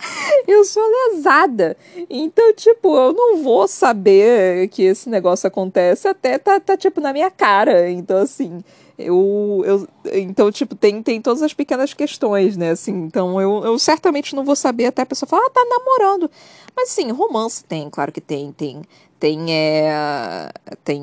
[0.46, 1.76] eu sou lesada.
[2.08, 7.12] Então, tipo, eu não vou saber que esse negócio acontece até tá, tá tipo, na
[7.12, 7.90] minha cara.
[7.90, 8.62] Então, assim,
[8.98, 12.92] eu, eu então tipo tem, tem todas as pequenas questões né assim.
[12.92, 16.28] Então eu, eu certamente não vou saber até a pessoa falar ah tá namorando.
[16.74, 18.50] Mas sim romance tem claro que tem.
[18.52, 18.82] Tem
[19.20, 20.50] tem é,
[20.84, 21.02] tem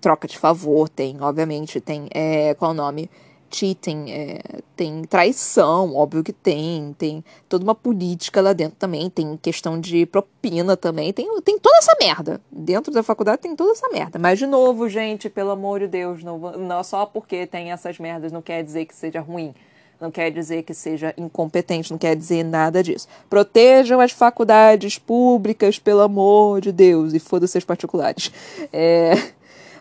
[0.00, 1.80] troca de favor tem obviamente.
[1.80, 3.08] Tem é, qual o nome
[3.56, 4.40] cheating, é,
[4.76, 10.04] tem traição, óbvio que tem, tem toda uma política lá dentro também, tem questão de
[10.06, 12.40] propina também, tem, tem toda essa merda.
[12.50, 14.18] Dentro da faculdade tem toda essa merda.
[14.18, 18.30] Mas, de novo, gente, pelo amor de Deus, não, não só porque tem essas merdas
[18.32, 19.54] não quer dizer que seja ruim.
[19.98, 23.08] Não quer dizer que seja incompetente, não quer dizer nada disso.
[23.30, 28.30] Protejam as faculdades públicas, pelo amor de Deus, e foda-se as particulares.
[28.70, 29.14] É...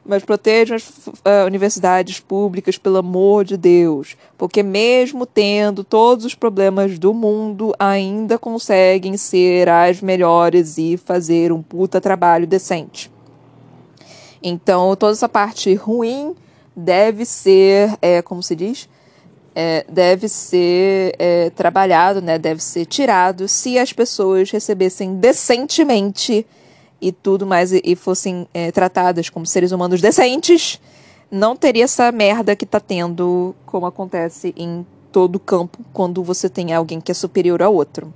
[0.06, 4.16] mas protejam as uh, universidades públicas, pelo amor de Deus.
[4.38, 11.52] Porque, mesmo tendo todos os problemas do mundo, ainda conseguem ser as melhores e fazer
[11.52, 13.12] um puta trabalho decente.
[14.44, 16.36] Então, toda essa parte ruim
[16.76, 18.88] deve ser, é, como se diz?
[19.56, 22.38] É, deve ser é, trabalhado, né?
[22.38, 26.46] deve ser tirado se as pessoas recebessem decentemente
[27.02, 30.80] e tudo mais e, e fossem é, tratadas como seres humanos decentes,
[31.30, 36.74] não teria essa merda que tá tendo, como acontece em todo campo quando você tem
[36.74, 38.14] alguém que é superior ao outro.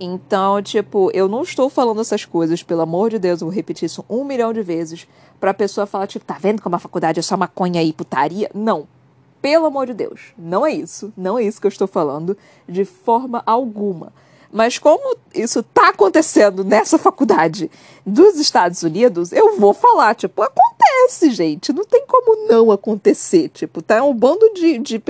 [0.00, 3.84] Então, tipo, eu não estou falando essas coisas, pelo amor de Deus, eu vou repetir
[3.84, 5.06] isso um milhão de vezes,
[5.38, 8.50] pra pessoa falar, tipo, tá vendo como a faculdade é só maconha e putaria?
[8.54, 8.88] Não.
[9.42, 10.32] Pelo amor de Deus.
[10.38, 11.12] Não é isso.
[11.16, 12.36] Não é isso que eu estou falando,
[12.66, 14.12] de forma alguma.
[14.52, 17.70] Mas como isso tá acontecendo nessa faculdade
[18.04, 21.72] dos Estados Unidos, eu vou falar, tipo, acontece, gente.
[21.72, 23.48] Não tem como não acontecer.
[23.50, 25.02] Tipo, tá um bando de, de,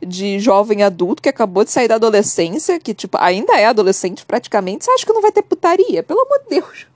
[0.00, 4.84] de jovem adulto que acabou de sair da adolescência, que, tipo, ainda é adolescente praticamente.
[4.84, 6.02] Você acha que não vai ter putaria?
[6.02, 6.86] Pelo amor de Deus.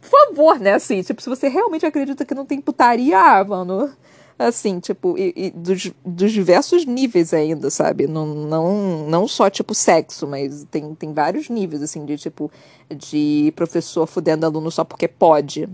[0.00, 0.74] Por favor, né?
[0.74, 3.90] Assim, tipo, se você realmente acredita que não tem putaria, ah, mano
[4.38, 8.06] assim, tipo, e, e dos, dos, diversos níveis ainda, sabe?
[8.06, 12.50] Não, não, não só, tipo, sexo, mas tem, tem vários níveis, assim, de, tipo,
[12.94, 15.68] de professor fudendo aluno só porque pode.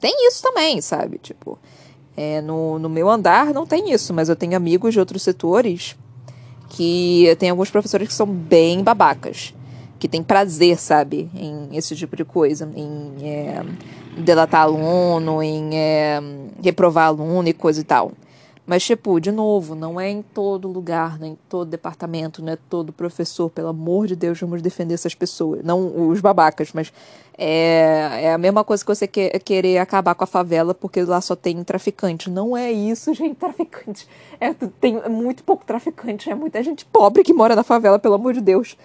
[0.00, 1.18] Tem isso também, sabe?
[1.18, 1.58] Tipo,
[2.16, 5.96] é, no, no meu andar não tem isso, mas eu tenho amigos de outros setores
[6.68, 9.54] que tem alguns professores que são bem babacas
[10.04, 13.64] que tem prazer, sabe, em esse tipo de coisa, em é,
[14.18, 16.20] delatar aluno, em é,
[16.62, 18.12] reprovar aluno e coisa e tal.
[18.66, 22.58] Mas, tipo, de novo, não é em todo lugar, nem em todo departamento, não é
[22.68, 23.48] todo professor.
[23.48, 25.64] Pelo amor de Deus, vamos defender essas pessoas.
[25.64, 26.92] Não os babacas, mas
[27.38, 31.22] é, é a mesma coisa que você que, querer acabar com a favela porque lá
[31.22, 32.28] só tem traficante.
[32.28, 33.36] Não é isso, gente.
[33.36, 34.06] Traficante.
[34.38, 36.28] É, tem muito pouco traficante.
[36.28, 38.76] É muita gente pobre que mora na favela, pelo amor de Deus.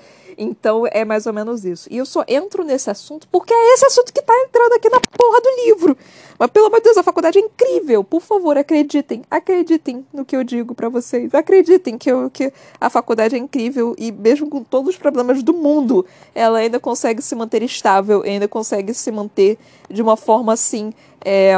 [0.42, 1.90] Então é mais ou menos isso.
[1.92, 5.02] E eu só entro nesse assunto porque é esse assunto que tá entrando aqui na
[5.02, 5.98] porra do livro.
[6.40, 8.02] Mas pelo amor de Deus, a faculdade é incrível.
[8.06, 9.24] Por favor, acreditem.
[9.30, 11.36] Acreditem no que eu digo para vocês.
[11.36, 15.54] Acreditem que, eu, que a faculdade é incrível e mesmo com todos os problemas do
[15.54, 19.60] mundo, ela ainda consegue se manter estável, ainda consegue se manter
[19.90, 20.94] de uma forma assim.
[21.26, 21.56] É,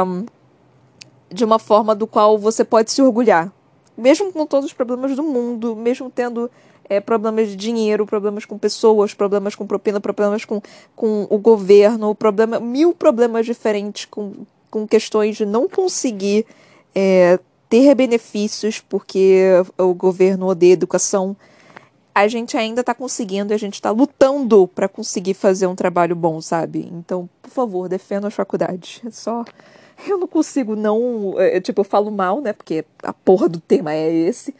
[1.30, 3.50] de uma forma do qual você pode se orgulhar.
[3.96, 6.50] Mesmo com todos os problemas do mundo, mesmo tendo
[6.88, 10.60] é, problemas de dinheiro, problemas com pessoas, problemas com propina, problemas com,
[10.94, 14.32] com o governo, problema, mil problemas diferentes com,
[14.70, 16.46] com questões de não conseguir
[16.94, 19.44] é, ter benefícios porque
[19.78, 21.36] o governo odeia educação.
[22.14, 26.42] A gente ainda está conseguindo, a gente está lutando para conseguir fazer um trabalho bom,
[26.42, 26.86] sabe?
[26.92, 29.00] Então, por favor, defenda as faculdades.
[29.06, 29.44] É só.
[30.06, 31.34] Eu não consigo não.
[31.38, 32.52] É, tipo, eu falo mal, né?
[32.52, 34.54] Porque a porra do tema é esse.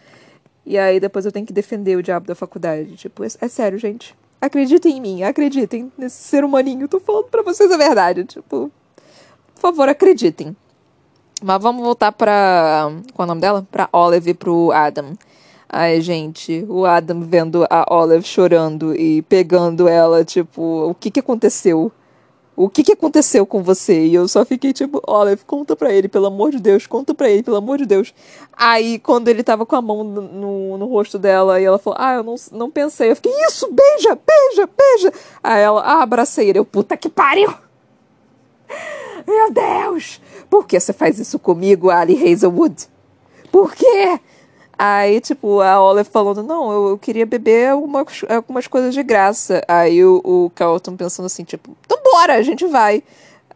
[0.65, 2.97] E aí depois eu tenho que defender o diabo da faculdade.
[2.97, 4.15] Tipo, é, é sério, gente.
[4.41, 6.89] Acreditem em mim, acreditem nesse ser humaninho.
[6.89, 8.25] Tô falando pra vocês a verdade.
[8.25, 8.71] Tipo,
[9.55, 10.57] por favor, acreditem.
[11.43, 12.91] Mas vamos voltar pra.
[13.15, 13.67] Qual é o nome dela?
[13.71, 15.13] Pra Olive e pro Adam.
[15.69, 20.61] Ai, gente, o Adam vendo a Olive chorando e pegando ela, tipo,
[20.91, 21.91] o que que aconteceu?
[22.65, 24.07] O que, que aconteceu com você?
[24.07, 27.29] E eu só fiquei tipo, Olive, conta pra ele, pelo amor de Deus, conta pra
[27.29, 28.15] ele, pelo amor de Deus.
[28.53, 31.99] Aí, quando ele tava com a mão no, no, no rosto dela, e ela falou,
[32.01, 33.11] ah, eu não, não pensei.
[33.11, 35.13] Eu fiquei, isso, beija, beija, beija.
[35.43, 36.59] Aí ela, ah, abracei ele.
[36.59, 37.53] Eu, puta que pariu!
[39.27, 40.21] Meu Deus!
[40.51, 42.89] Por que você faz isso comigo, Ali Hazelwood?
[43.51, 44.21] Por quê?
[44.85, 49.63] Aí, tipo, a Olive falando, não, eu, eu queria beber algumas, algumas coisas de graça.
[49.69, 53.01] Aí o, o Carlton pensando assim, tipo, então bora, a gente vai.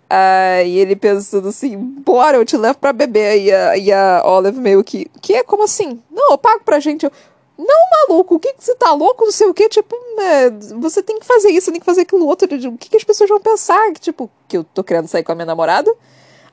[0.08, 3.42] Aí ele pensando assim, bora, eu te levo pra beber.
[3.42, 6.00] E a, e a Olive meio que, que é como assim?
[6.08, 7.06] Não, eu pago pra gente.
[7.06, 7.12] Eu,
[7.58, 9.24] não, maluco, o que, que você tá louco?
[9.24, 12.24] Não sei o que, tipo, é, você tem que fazer isso, tem que fazer aquilo
[12.24, 12.46] outro.
[12.46, 13.90] O que, que as pessoas vão pensar?
[13.90, 15.92] Que, tipo, que eu tô querendo sair com a minha namorada?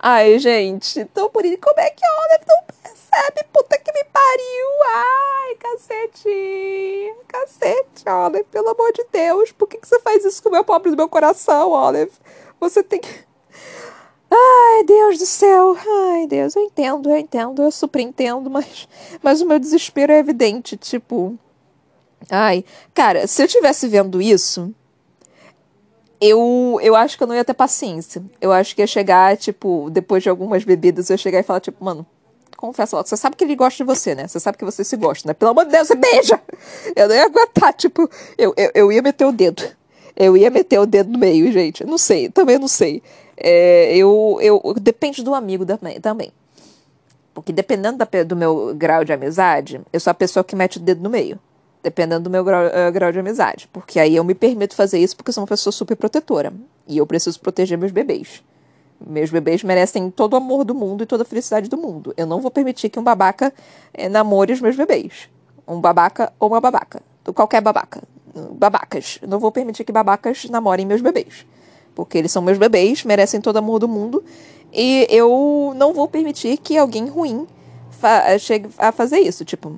[0.05, 3.47] Ai, gente, então por isso, como é que a Olive não percebe?
[3.53, 4.67] Puta que me pariu!
[4.95, 7.15] Ai, cacete!
[7.25, 10.65] Cacete, Olive, pelo amor de Deus, por que, que você faz isso com o meu
[10.65, 12.11] pobre do meu coração, Olive?
[12.59, 13.07] Você tem que.
[14.29, 15.73] Ai, Deus do céu.
[16.11, 18.89] Ai, Deus, eu entendo, eu entendo, eu super entendo, mas,
[19.21, 20.75] mas o meu desespero é evidente.
[20.75, 21.39] Tipo.
[22.29, 24.75] Ai, cara, se eu tivesse vendo isso,
[26.19, 28.23] eu, eu acho que eu não ia ter paciência.
[28.39, 31.59] Eu acho que ia chegar, tipo, depois de algumas bebidas, eu ia chegar e falar,
[31.59, 32.05] tipo, mano,
[32.55, 34.27] confessa logo, você sabe que ele gosta de você, né?
[34.27, 35.33] Você sabe que você se gosta, né?
[35.33, 36.39] Pelo amor de Deus, você beija!
[36.95, 39.63] Eu não ia aguentar, tipo, eu, eu, eu ia meter o dedo.
[40.15, 41.83] Eu ia meter o dedo no meio, gente.
[41.83, 43.03] Não sei, também não sei.
[43.35, 45.65] É, eu, eu, depende do amigo
[46.01, 46.31] também.
[47.33, 50.79] Porque dependendo da, do meu grau de amizade, eu sou a pessoa que mete o
[50.79, 51.39] dedo no meio.
[51.83, 53.67] Dependendo do meu grau, uh, grau de amizade.
[53.71, 56.53] Porque aí eu me permito fazer isso porque sou uma pessoa super protetora.
[56.87, 58.41] E eu preciso proteger meus bebês.
[59.05, 62.13] Meus bebês merecem todo o amor do mundo e toda a felicidade do mundo.
[62.15, 63.53] Eu não vou permitir que um babaca
[63.93, 65.29] eh, namore os meus bebês.
[65.67, 67.01] Um babaca ou uma babaca.
[67.35, 68.01] Qualquer babaca.
[68.51, 69.19] Babacas.
[69.21, 71.45] Eu não vou permitir que babacas namorem meus bebês.
[71.93, 74.23] Porque eles são meus bebês, merecem todo o amor do mundo.
[74.71, 77.45] E eu não vou permitir que alguém ruim
[77.91, 79.43] fa chegue a fazer isso.
[79.43, 79.77] Tipo,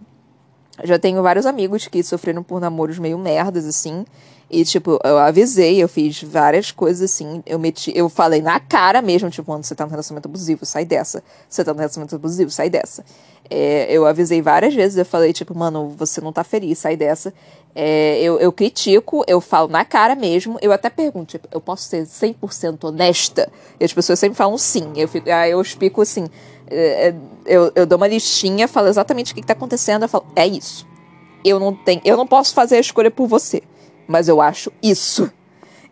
[0.84, 4.06] já tenho vários amigos que sofreram por namoros meio merdas, assim.
[4.50, 7.42] E, tipo, eu avisei, eu fiz várias coisas assim.
[7.46, 10.86] Eu meti, eu falei na cara mesmo, tipo, quando você tá num relacionamento abusivo, sai
[10.86, 11.24] dessa.
[11.50, 13.04] Você tá num relacionamento abusivo, sai dessa.
[13.50, 17.34] É, eu avisei várias vezes, eu falei, tipo, mano, você não tá feliz, sai dessa.
[17.74, 21.84] É, eu, eu critico, eu falo na cara mesmo, eu até pergunto, tipo, eu posso
[21.84, 23.52] ser 100% honesta?
[23.80, 24.94] E as pessoas sempre falam sim.
[24.96, 26.28] Eu, fico, aí eu explico assim,
[27.46, 30.48] eu, eu dou uma listinha, falo exatamente o que, que tá acontecendo, eu falo, é
[30.48, 30.88] isso.
[31.44, 33.62] Eu não tenho, eu não posso fazer a escolha por você
[34.08, 35.32] mas eu acho isso.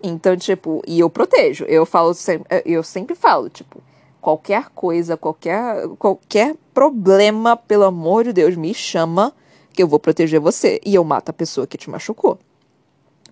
[0.02, 1.66] Então, tipo, e eu protejo.
[1.66, 3.82] Eu falo sempre, eu sempre falo, tipo,
[4.22, 9.34] qualquer coisa, qualquer qualquer problema, pelo amor de Deus, me chama
[9.74, 12.38] que eu vou proteger você e eu mato a pessoa que te machucou.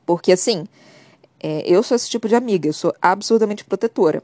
[0.05, 0.65] Porque assim,
[1.41, 4.21] é, eu sou esse tipo de amiga, eu sou absurdamente protetora.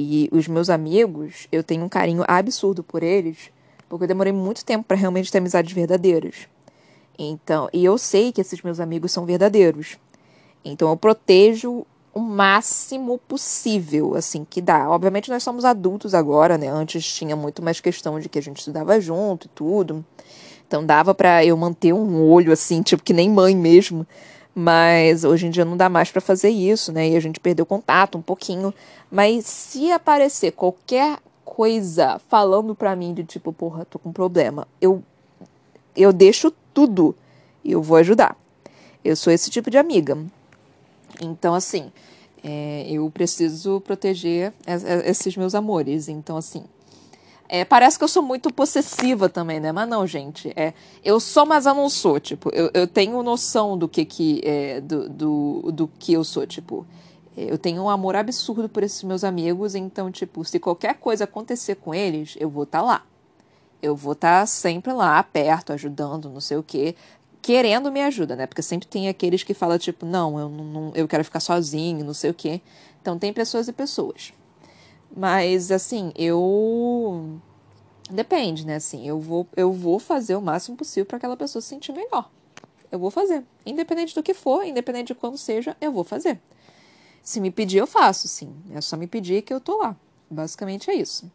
[0.00, 3.50] E os meus amigos, eu tenho um carinho absurdo por eles,
[3.88, 6.46] porque eu demorei muito tempo para realmente ter amizades verdadeiras.
[7.18, 9.98] Então, e eu sei que esses meus amigos são verdadeiros.
[10.64, 11.84] Então eu protejo
[12.14, 14.88] o máximo possível, assim, que dá.
[14.88, 16.68] Obviamente nós somos adultos agora, né?
[16.68, 20.04] Antes tinha muito mais questão de que a gente estudava junto e tudo.
[20.68, 24.06] Então dava para eu manter um olho assim, tipo que nem mãe mesmo.
[24.60, 27.10] Mas hoje em dia não dá mais para fazer isso, né?
[27.10, 28.74] E a gente perdeu contato um pouquinho.
[29.08, 35.00] Mas se aparecer qualquer coisa falando pra mim de tipo, porra, tô com problema, eu
[35.94, 37.14] eu deixo tudo
[37.62, 38.36] e eu vou ajudar.
[39.04, 40.18] Eu sou esse tipo de amiga.
[41.22, 41.92] Então, assim,
[42.42, 44.52] é, eu preciso proteger
[45.04, 46.08] esses meus amores.
[46.08, 46.64] Então, assim,
[47.48, 49.72] é, parece que eu sou muito possessiva também, né?
[49.72, 50.52] Mas não, gente.
[50.54, 52.20] É, eu sou, mas eu não sou.
[52.20, 56.46] Tipo, eu, eu tenho noção do que que é, do, do, do que eu sou.
[56.46, 56.86] Tipo,
[57.36, 59.74] eu tenho um amor absurdo por esses meus amigos.
[59.74, 63.02] Então, tipo, se qualquer coisa acontecer com eles, eu vou estar tá lá
[63.82, 66.94] eu vou estar tá sempre lá, perto, ajudando, não sei o quê,
[67.40, 68.46] querendo me ajuda, né?
[68.46, 72.14] Porque sempre tem aqueles que falam, tipo, não, eu, não, eu quero ficar sozinho, não
[72.14, 72.60] sei o quê.
[73.00, 74.32] Então tem pessoas e pessoas.
[75.16, 77.38] Mas, assim, eu.
[78.10, 78.76] Depende, né?
[78.76, 82.30] Assim, eu vou, eu vou fazer o máximo possível para aquela pessoa se sentir melhor.
[82.90, 83.44] Eu vou fazer.
[83.66, 86.40] Independente do que for, independente de quando seja, eu vou fazer.
[87.22, 88.54] Se me pedir, eu faço, sim.
[88.72, 89.94] É só me pedir que eu tô lá.
[90.30, 91.30] Basicamente é isso.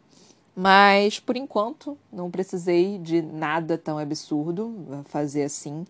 [0.56, 5.84] Mas, por enquanto, não precisei de nada tão absurdo fazer assim.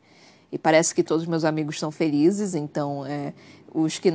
[0.50, 3.34] E parece que todos os meus amigos estão felizes, então é,
[3.74, 4.08] os que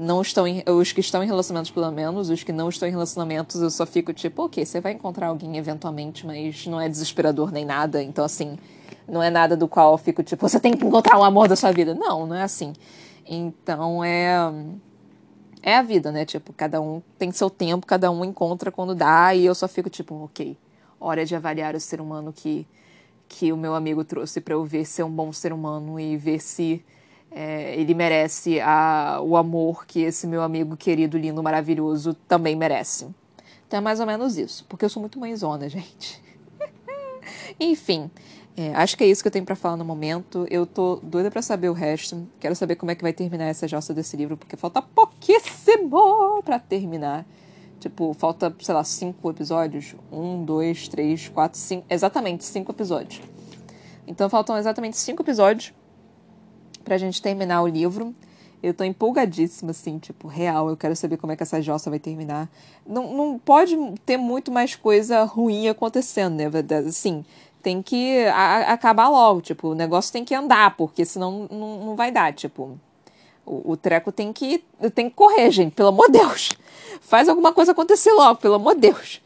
[0.00, 2.90] não estão em, os que estão em relacionamentos pelo menos, os que não estão em
[2.90, 7.52] relacionamentos, eu só fico tipo, ok, você vai encontrar alguém eventualmente, mas não é desesperador
[7.52, 8.02] nem nada.
[8.02, 8.58] Então, assim,
[9.06, 11.54] não é nada do qual eu fico tipo, você tem que encontrar o amor da
[11.54, 11.94] sua vida.
[11.94, 12.72] Não, não é assim.
[13.26, 14.38] Então é
[15.62, 16.24] é a vida, né?
[16.24, 19.88] Tipo, cada um tem seu tempo, cada um encontra quando dá, e eu só fico
[19.88, 20.58] tipo, ok,
[21.00, 22.66] hora de avaliar o ser humano que,
[23.28, 26.16] que o meu amigo trouxe para eu ver se é um bom ser humano e
[26.16, 26.84] ver se
[27.34, 33.08] é, ele merece a, o amor que esse meu amigo querido, lindo, maravilhoso também merece.
[33.66, 36.22] Então é mais ou menos isso, porque eu sou muito mãezona, gente.
[37.58, 38.08] Enfim.
[38.56, 40.46] É, acho que é isso que eu tenho para falar no momento.
[40.48, 42.24] Eu tô doida para saber o resto.
[42.38, 46.60] Quero saber como é que vai terminar essa jossa desse livro, porque falta pouquíssimo para
[46.60, 47.26] terminar.
[47.80, 49.96] Tipo, falta, sei lá, cinco episódios.
[50.12, 51.84] Um, dois, três, quatro, cinco.
[51.90, 53.20] Exatamente, cinco episódios.
[54.06, 55.72] Então faltam exatamente cinco episódios
[56.84, 58.14] pra gente terminar o livro.
[58.62, 60.70] Eu tô empolgadíssima, assim, tipo, real.
[60.70, 62.48] Eu quero saber como é que essa jossa vai terminar.
[62.86, 63.76] Não, não pode
[64.06, 66.50] ter muito mais coisa ruim acontecendo, né?
[66.86, 67.24] Assim,
[67.62, 68.24] tem que
[68.66, 72.78] acabar logo, tipo, o negócio tem que andar, porque senão não, não vai dar, tipo.
[73.46, 74.64] O, o, treco tem que,
[74.94, 76.50] tem que correr, gente, pelo amor de Deus.
[77.00, 79.20] Faz alguma coisa acontecer logo, pelo amor de Deus.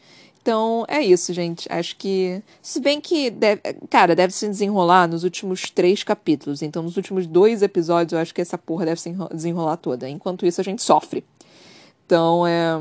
[0.49, 1.71] Então, é isso, gente.
[1.71, 2.41] Acho que.
[2.59, 3.29] Se bem que.
[3.29, 6.63] Deve, cara, deve se desenrolar nos últimos três capítulos.
[6.63, 10.09] Então, nos últimos dois episódios, eu acho que essa porra deve se desenrolar toda.
[10.09, 11.23] Enquanto isso, a gente sofre.
[12.03, 12.79] Então, é.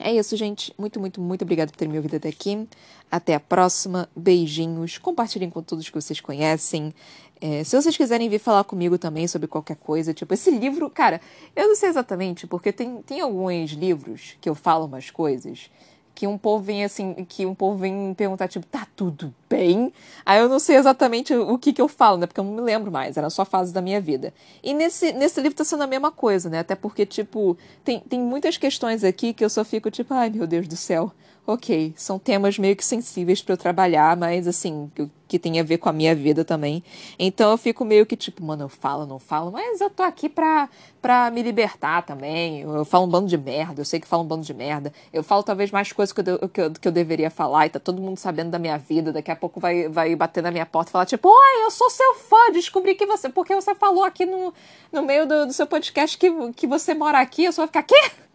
[0.00, 0.74] É isso, gente.
[0.76, 2.66] Muito, muito, muito obrigada por ter me ouvido até aqui.
[3.08, 4.08] Até a próxima.
[4.16, 4.98] Beijinhos.
[4.98, 6.92] Compartilhem com todos que vocês conhecem.
[7.40, 11.20] É, se vocês quiserem vir falar comigo também sobre qualquer coisa, tipo, esse livro, cara,
[11.54, 15.70] eu não sei exatamente, porque tem, tem alguns livros que eu falo umas coisas
[16.16, 19.92] que um povo vem assim, que um povo vem perguntar, tipo, tá tudo bem?
[20.24, 22.26] Aí eu não sei exatamente o que que eu falo, né?
[22.26, 24.32] Porque eu não me lembro mais, era só fase da minha vida.
[24.62, 26.60] E nesse, nesse livro tá sendo a mesma coisa, né?
[26.60, 27.54] Até porque, tipo,
[27.84, 31.12] tem, tem muitas questões aqui que eu só fico, tipo, ai meu Deus do céu
[31.46, 34.90] ok, são temas meio que sensíveis para eu trabalhar, mas assim,
[35.28, 36.82] que, tem a ver com a minha vida também.
[37.18, 40.28] Então eu fico meio que tipo, mano, eu falo, não falo, mas eu tô aqui
[40.28, 40.68] pra,
[41.00, 42.62] pra me libertar também.
[42.62, 44.92] Eu falo um bando de merda, eu sei que falo um bando de merda.
[45.12, 47.78] Eu falo talvez mais coisas que eu, que eu, que eu deveria falar e tá
[47.78, 49.12] todo mundo sabendo da minha vida.
[49.12, 51.88] Daqui a pouco vai, vai bater na minha porta e falar, tipo, oi, eu sou
[51.90, 53.28] seu fã, descobri que você.
[53.28, 54.52] Porque você falou aqui no,
[54.92, 57.84] no meio do, do seu podcast que, que você mora aqui, eu só vou ficar,
[57.84, 58.10] quê?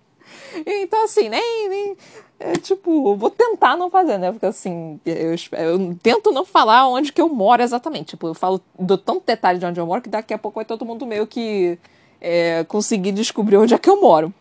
[0.65, 1.97] Então, assim, nem, nem
[2.43, 4.31] é, tipo, vou tentar não fazer, né?
[4.31, 8.09] Porque assim, eu, eu, tento não falar onde que eu moro exatamente.
[8.09, 10.65] Tipo, eu falo, dou tanto detalhe de onde eu moro que daqui a pouco vai
[10.65, 11.77] todo mundo meio que
[12.19, 14.33] é, conseguir descobrir onde é que eu moro.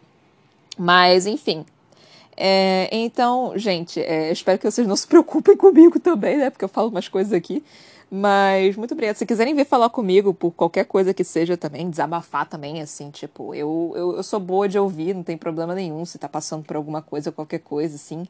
[0.78, 1.66] Mas, enfim.
[2.36, 6.48] É, então, gente, é, espero que vocês não se preocupem comigo também, né?
[6.48, 7.62] Porque eu falo umas coisas aqui.
[8.11, 9.17] Mas muito obrigada.
[9.17, 13.55] Se quiserem vir falar comigo por qualquer coisa que seja também, desabafar também, assim, tipo,
[13.55, 16.75] eu, eu, eu sou boa de ouvir, não tem problema nenhum se tá passando por
[16.75, 18.27] alguma coisa, qualquer coisa, assim.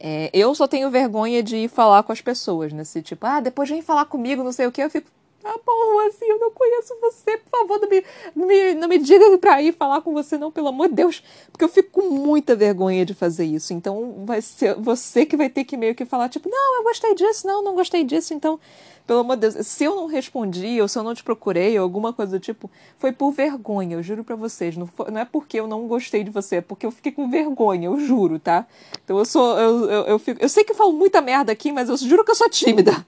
[0.00, 2.84] É, eu só tenho vergonha de ir falar com as pessoas, né?
[2.84, 5.10] Se tipo, ah, depois vem falar comigo, não sei o que, eu fico,
[5.42, 9.36] tá bom, assim, eu não conheço você, por favor, não me, me, não me diga
[9.38, 12.54] pra ir falar com você, não, pelo amor de Deus, porque eu fico com muita
[12.54, 13.72] vergonha de fazer isso.
[13.72, 17.14] Então vai ser você que vai ter que meio que falar, tipo, não, eu gostei
[17.14, 18.58] disso, não, não gostei disso, então
[19.06, 21.82] pelo amor de Deus, se eu não respondi, ou se eu não te procurei, ou
[21.82, 24.76] alguma coisa do tipo, foi por vergonha, eu juro pra vocês.
[24.76, 27.28] Não, foi, não é porque eu não gostei de você, é porque eu fiquei com
[27.28, 28.66] vergonha, eu juro, tá?
[29.04, 29.58] Então eu sou.
[29.58, 32.24] Eu, eu, eu, fico, eu sei que eu falo muita merda aqui, mas eu juro
[32.24, 33.04] que eu sou tímida.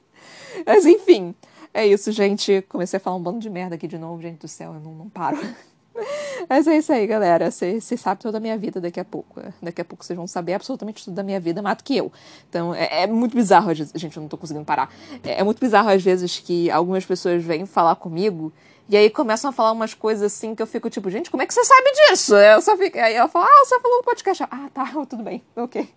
[0.66, 1.35] Mas enfim,
[1.75, 2.64] é isso, gente.
[2.68, 4.95] Comecei a falar um bando de merda aqui de novo, gente do céu, eu não,
[4.95, 5.39] não paro.
[6.49, 7.51] Mas é isso aí, galera.
[7.51, 9.41] Vocês sabem toda a minha vida daqui a pouco.
[9.62, 12.12] Daqui a pouco vocês vão saber absolutamente tudo da minha vida, mais do que eu.
[12.49, 14.93] Então é, é muito bizarro, gente, eu não tô conseguindo parar.
[15.22, 18.53] É, é, muito bizarro às vezes que algumas pessoas vêm falar comigo
[18.89, 21.47] e aí começam a falar umas coisas assim que eu fico tipo, gente, como é
[21.47, 22.37] que você sabe disso?
[22.37, 24.43] Eu só fico, aí ela fala, ah, você falou no podcast.
[24.45, 25.89] Ah, tá, tudo bem, ok.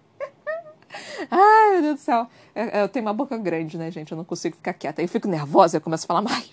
[1.30, 2.28] Ai, meu Deus do céu.
[2.56, 4.12] Eu, eu tenho uma boca grande, né, gente?
[4.12, 5.02] Eu não consigo ficar quieta.
[5.02, 6.50] Eu fico nervosa eu começo a falar mais.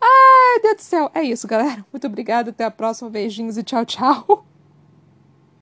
[0.00, 1.10] Ai, Deus do céu.
[1.14, 1.84] É isso, galera.
[1.92, 2.50] Muito obrigada.
[2.50, 3.10] Até a próxima.
[3.10, 4.46] Beijinhos e tchau, tchau.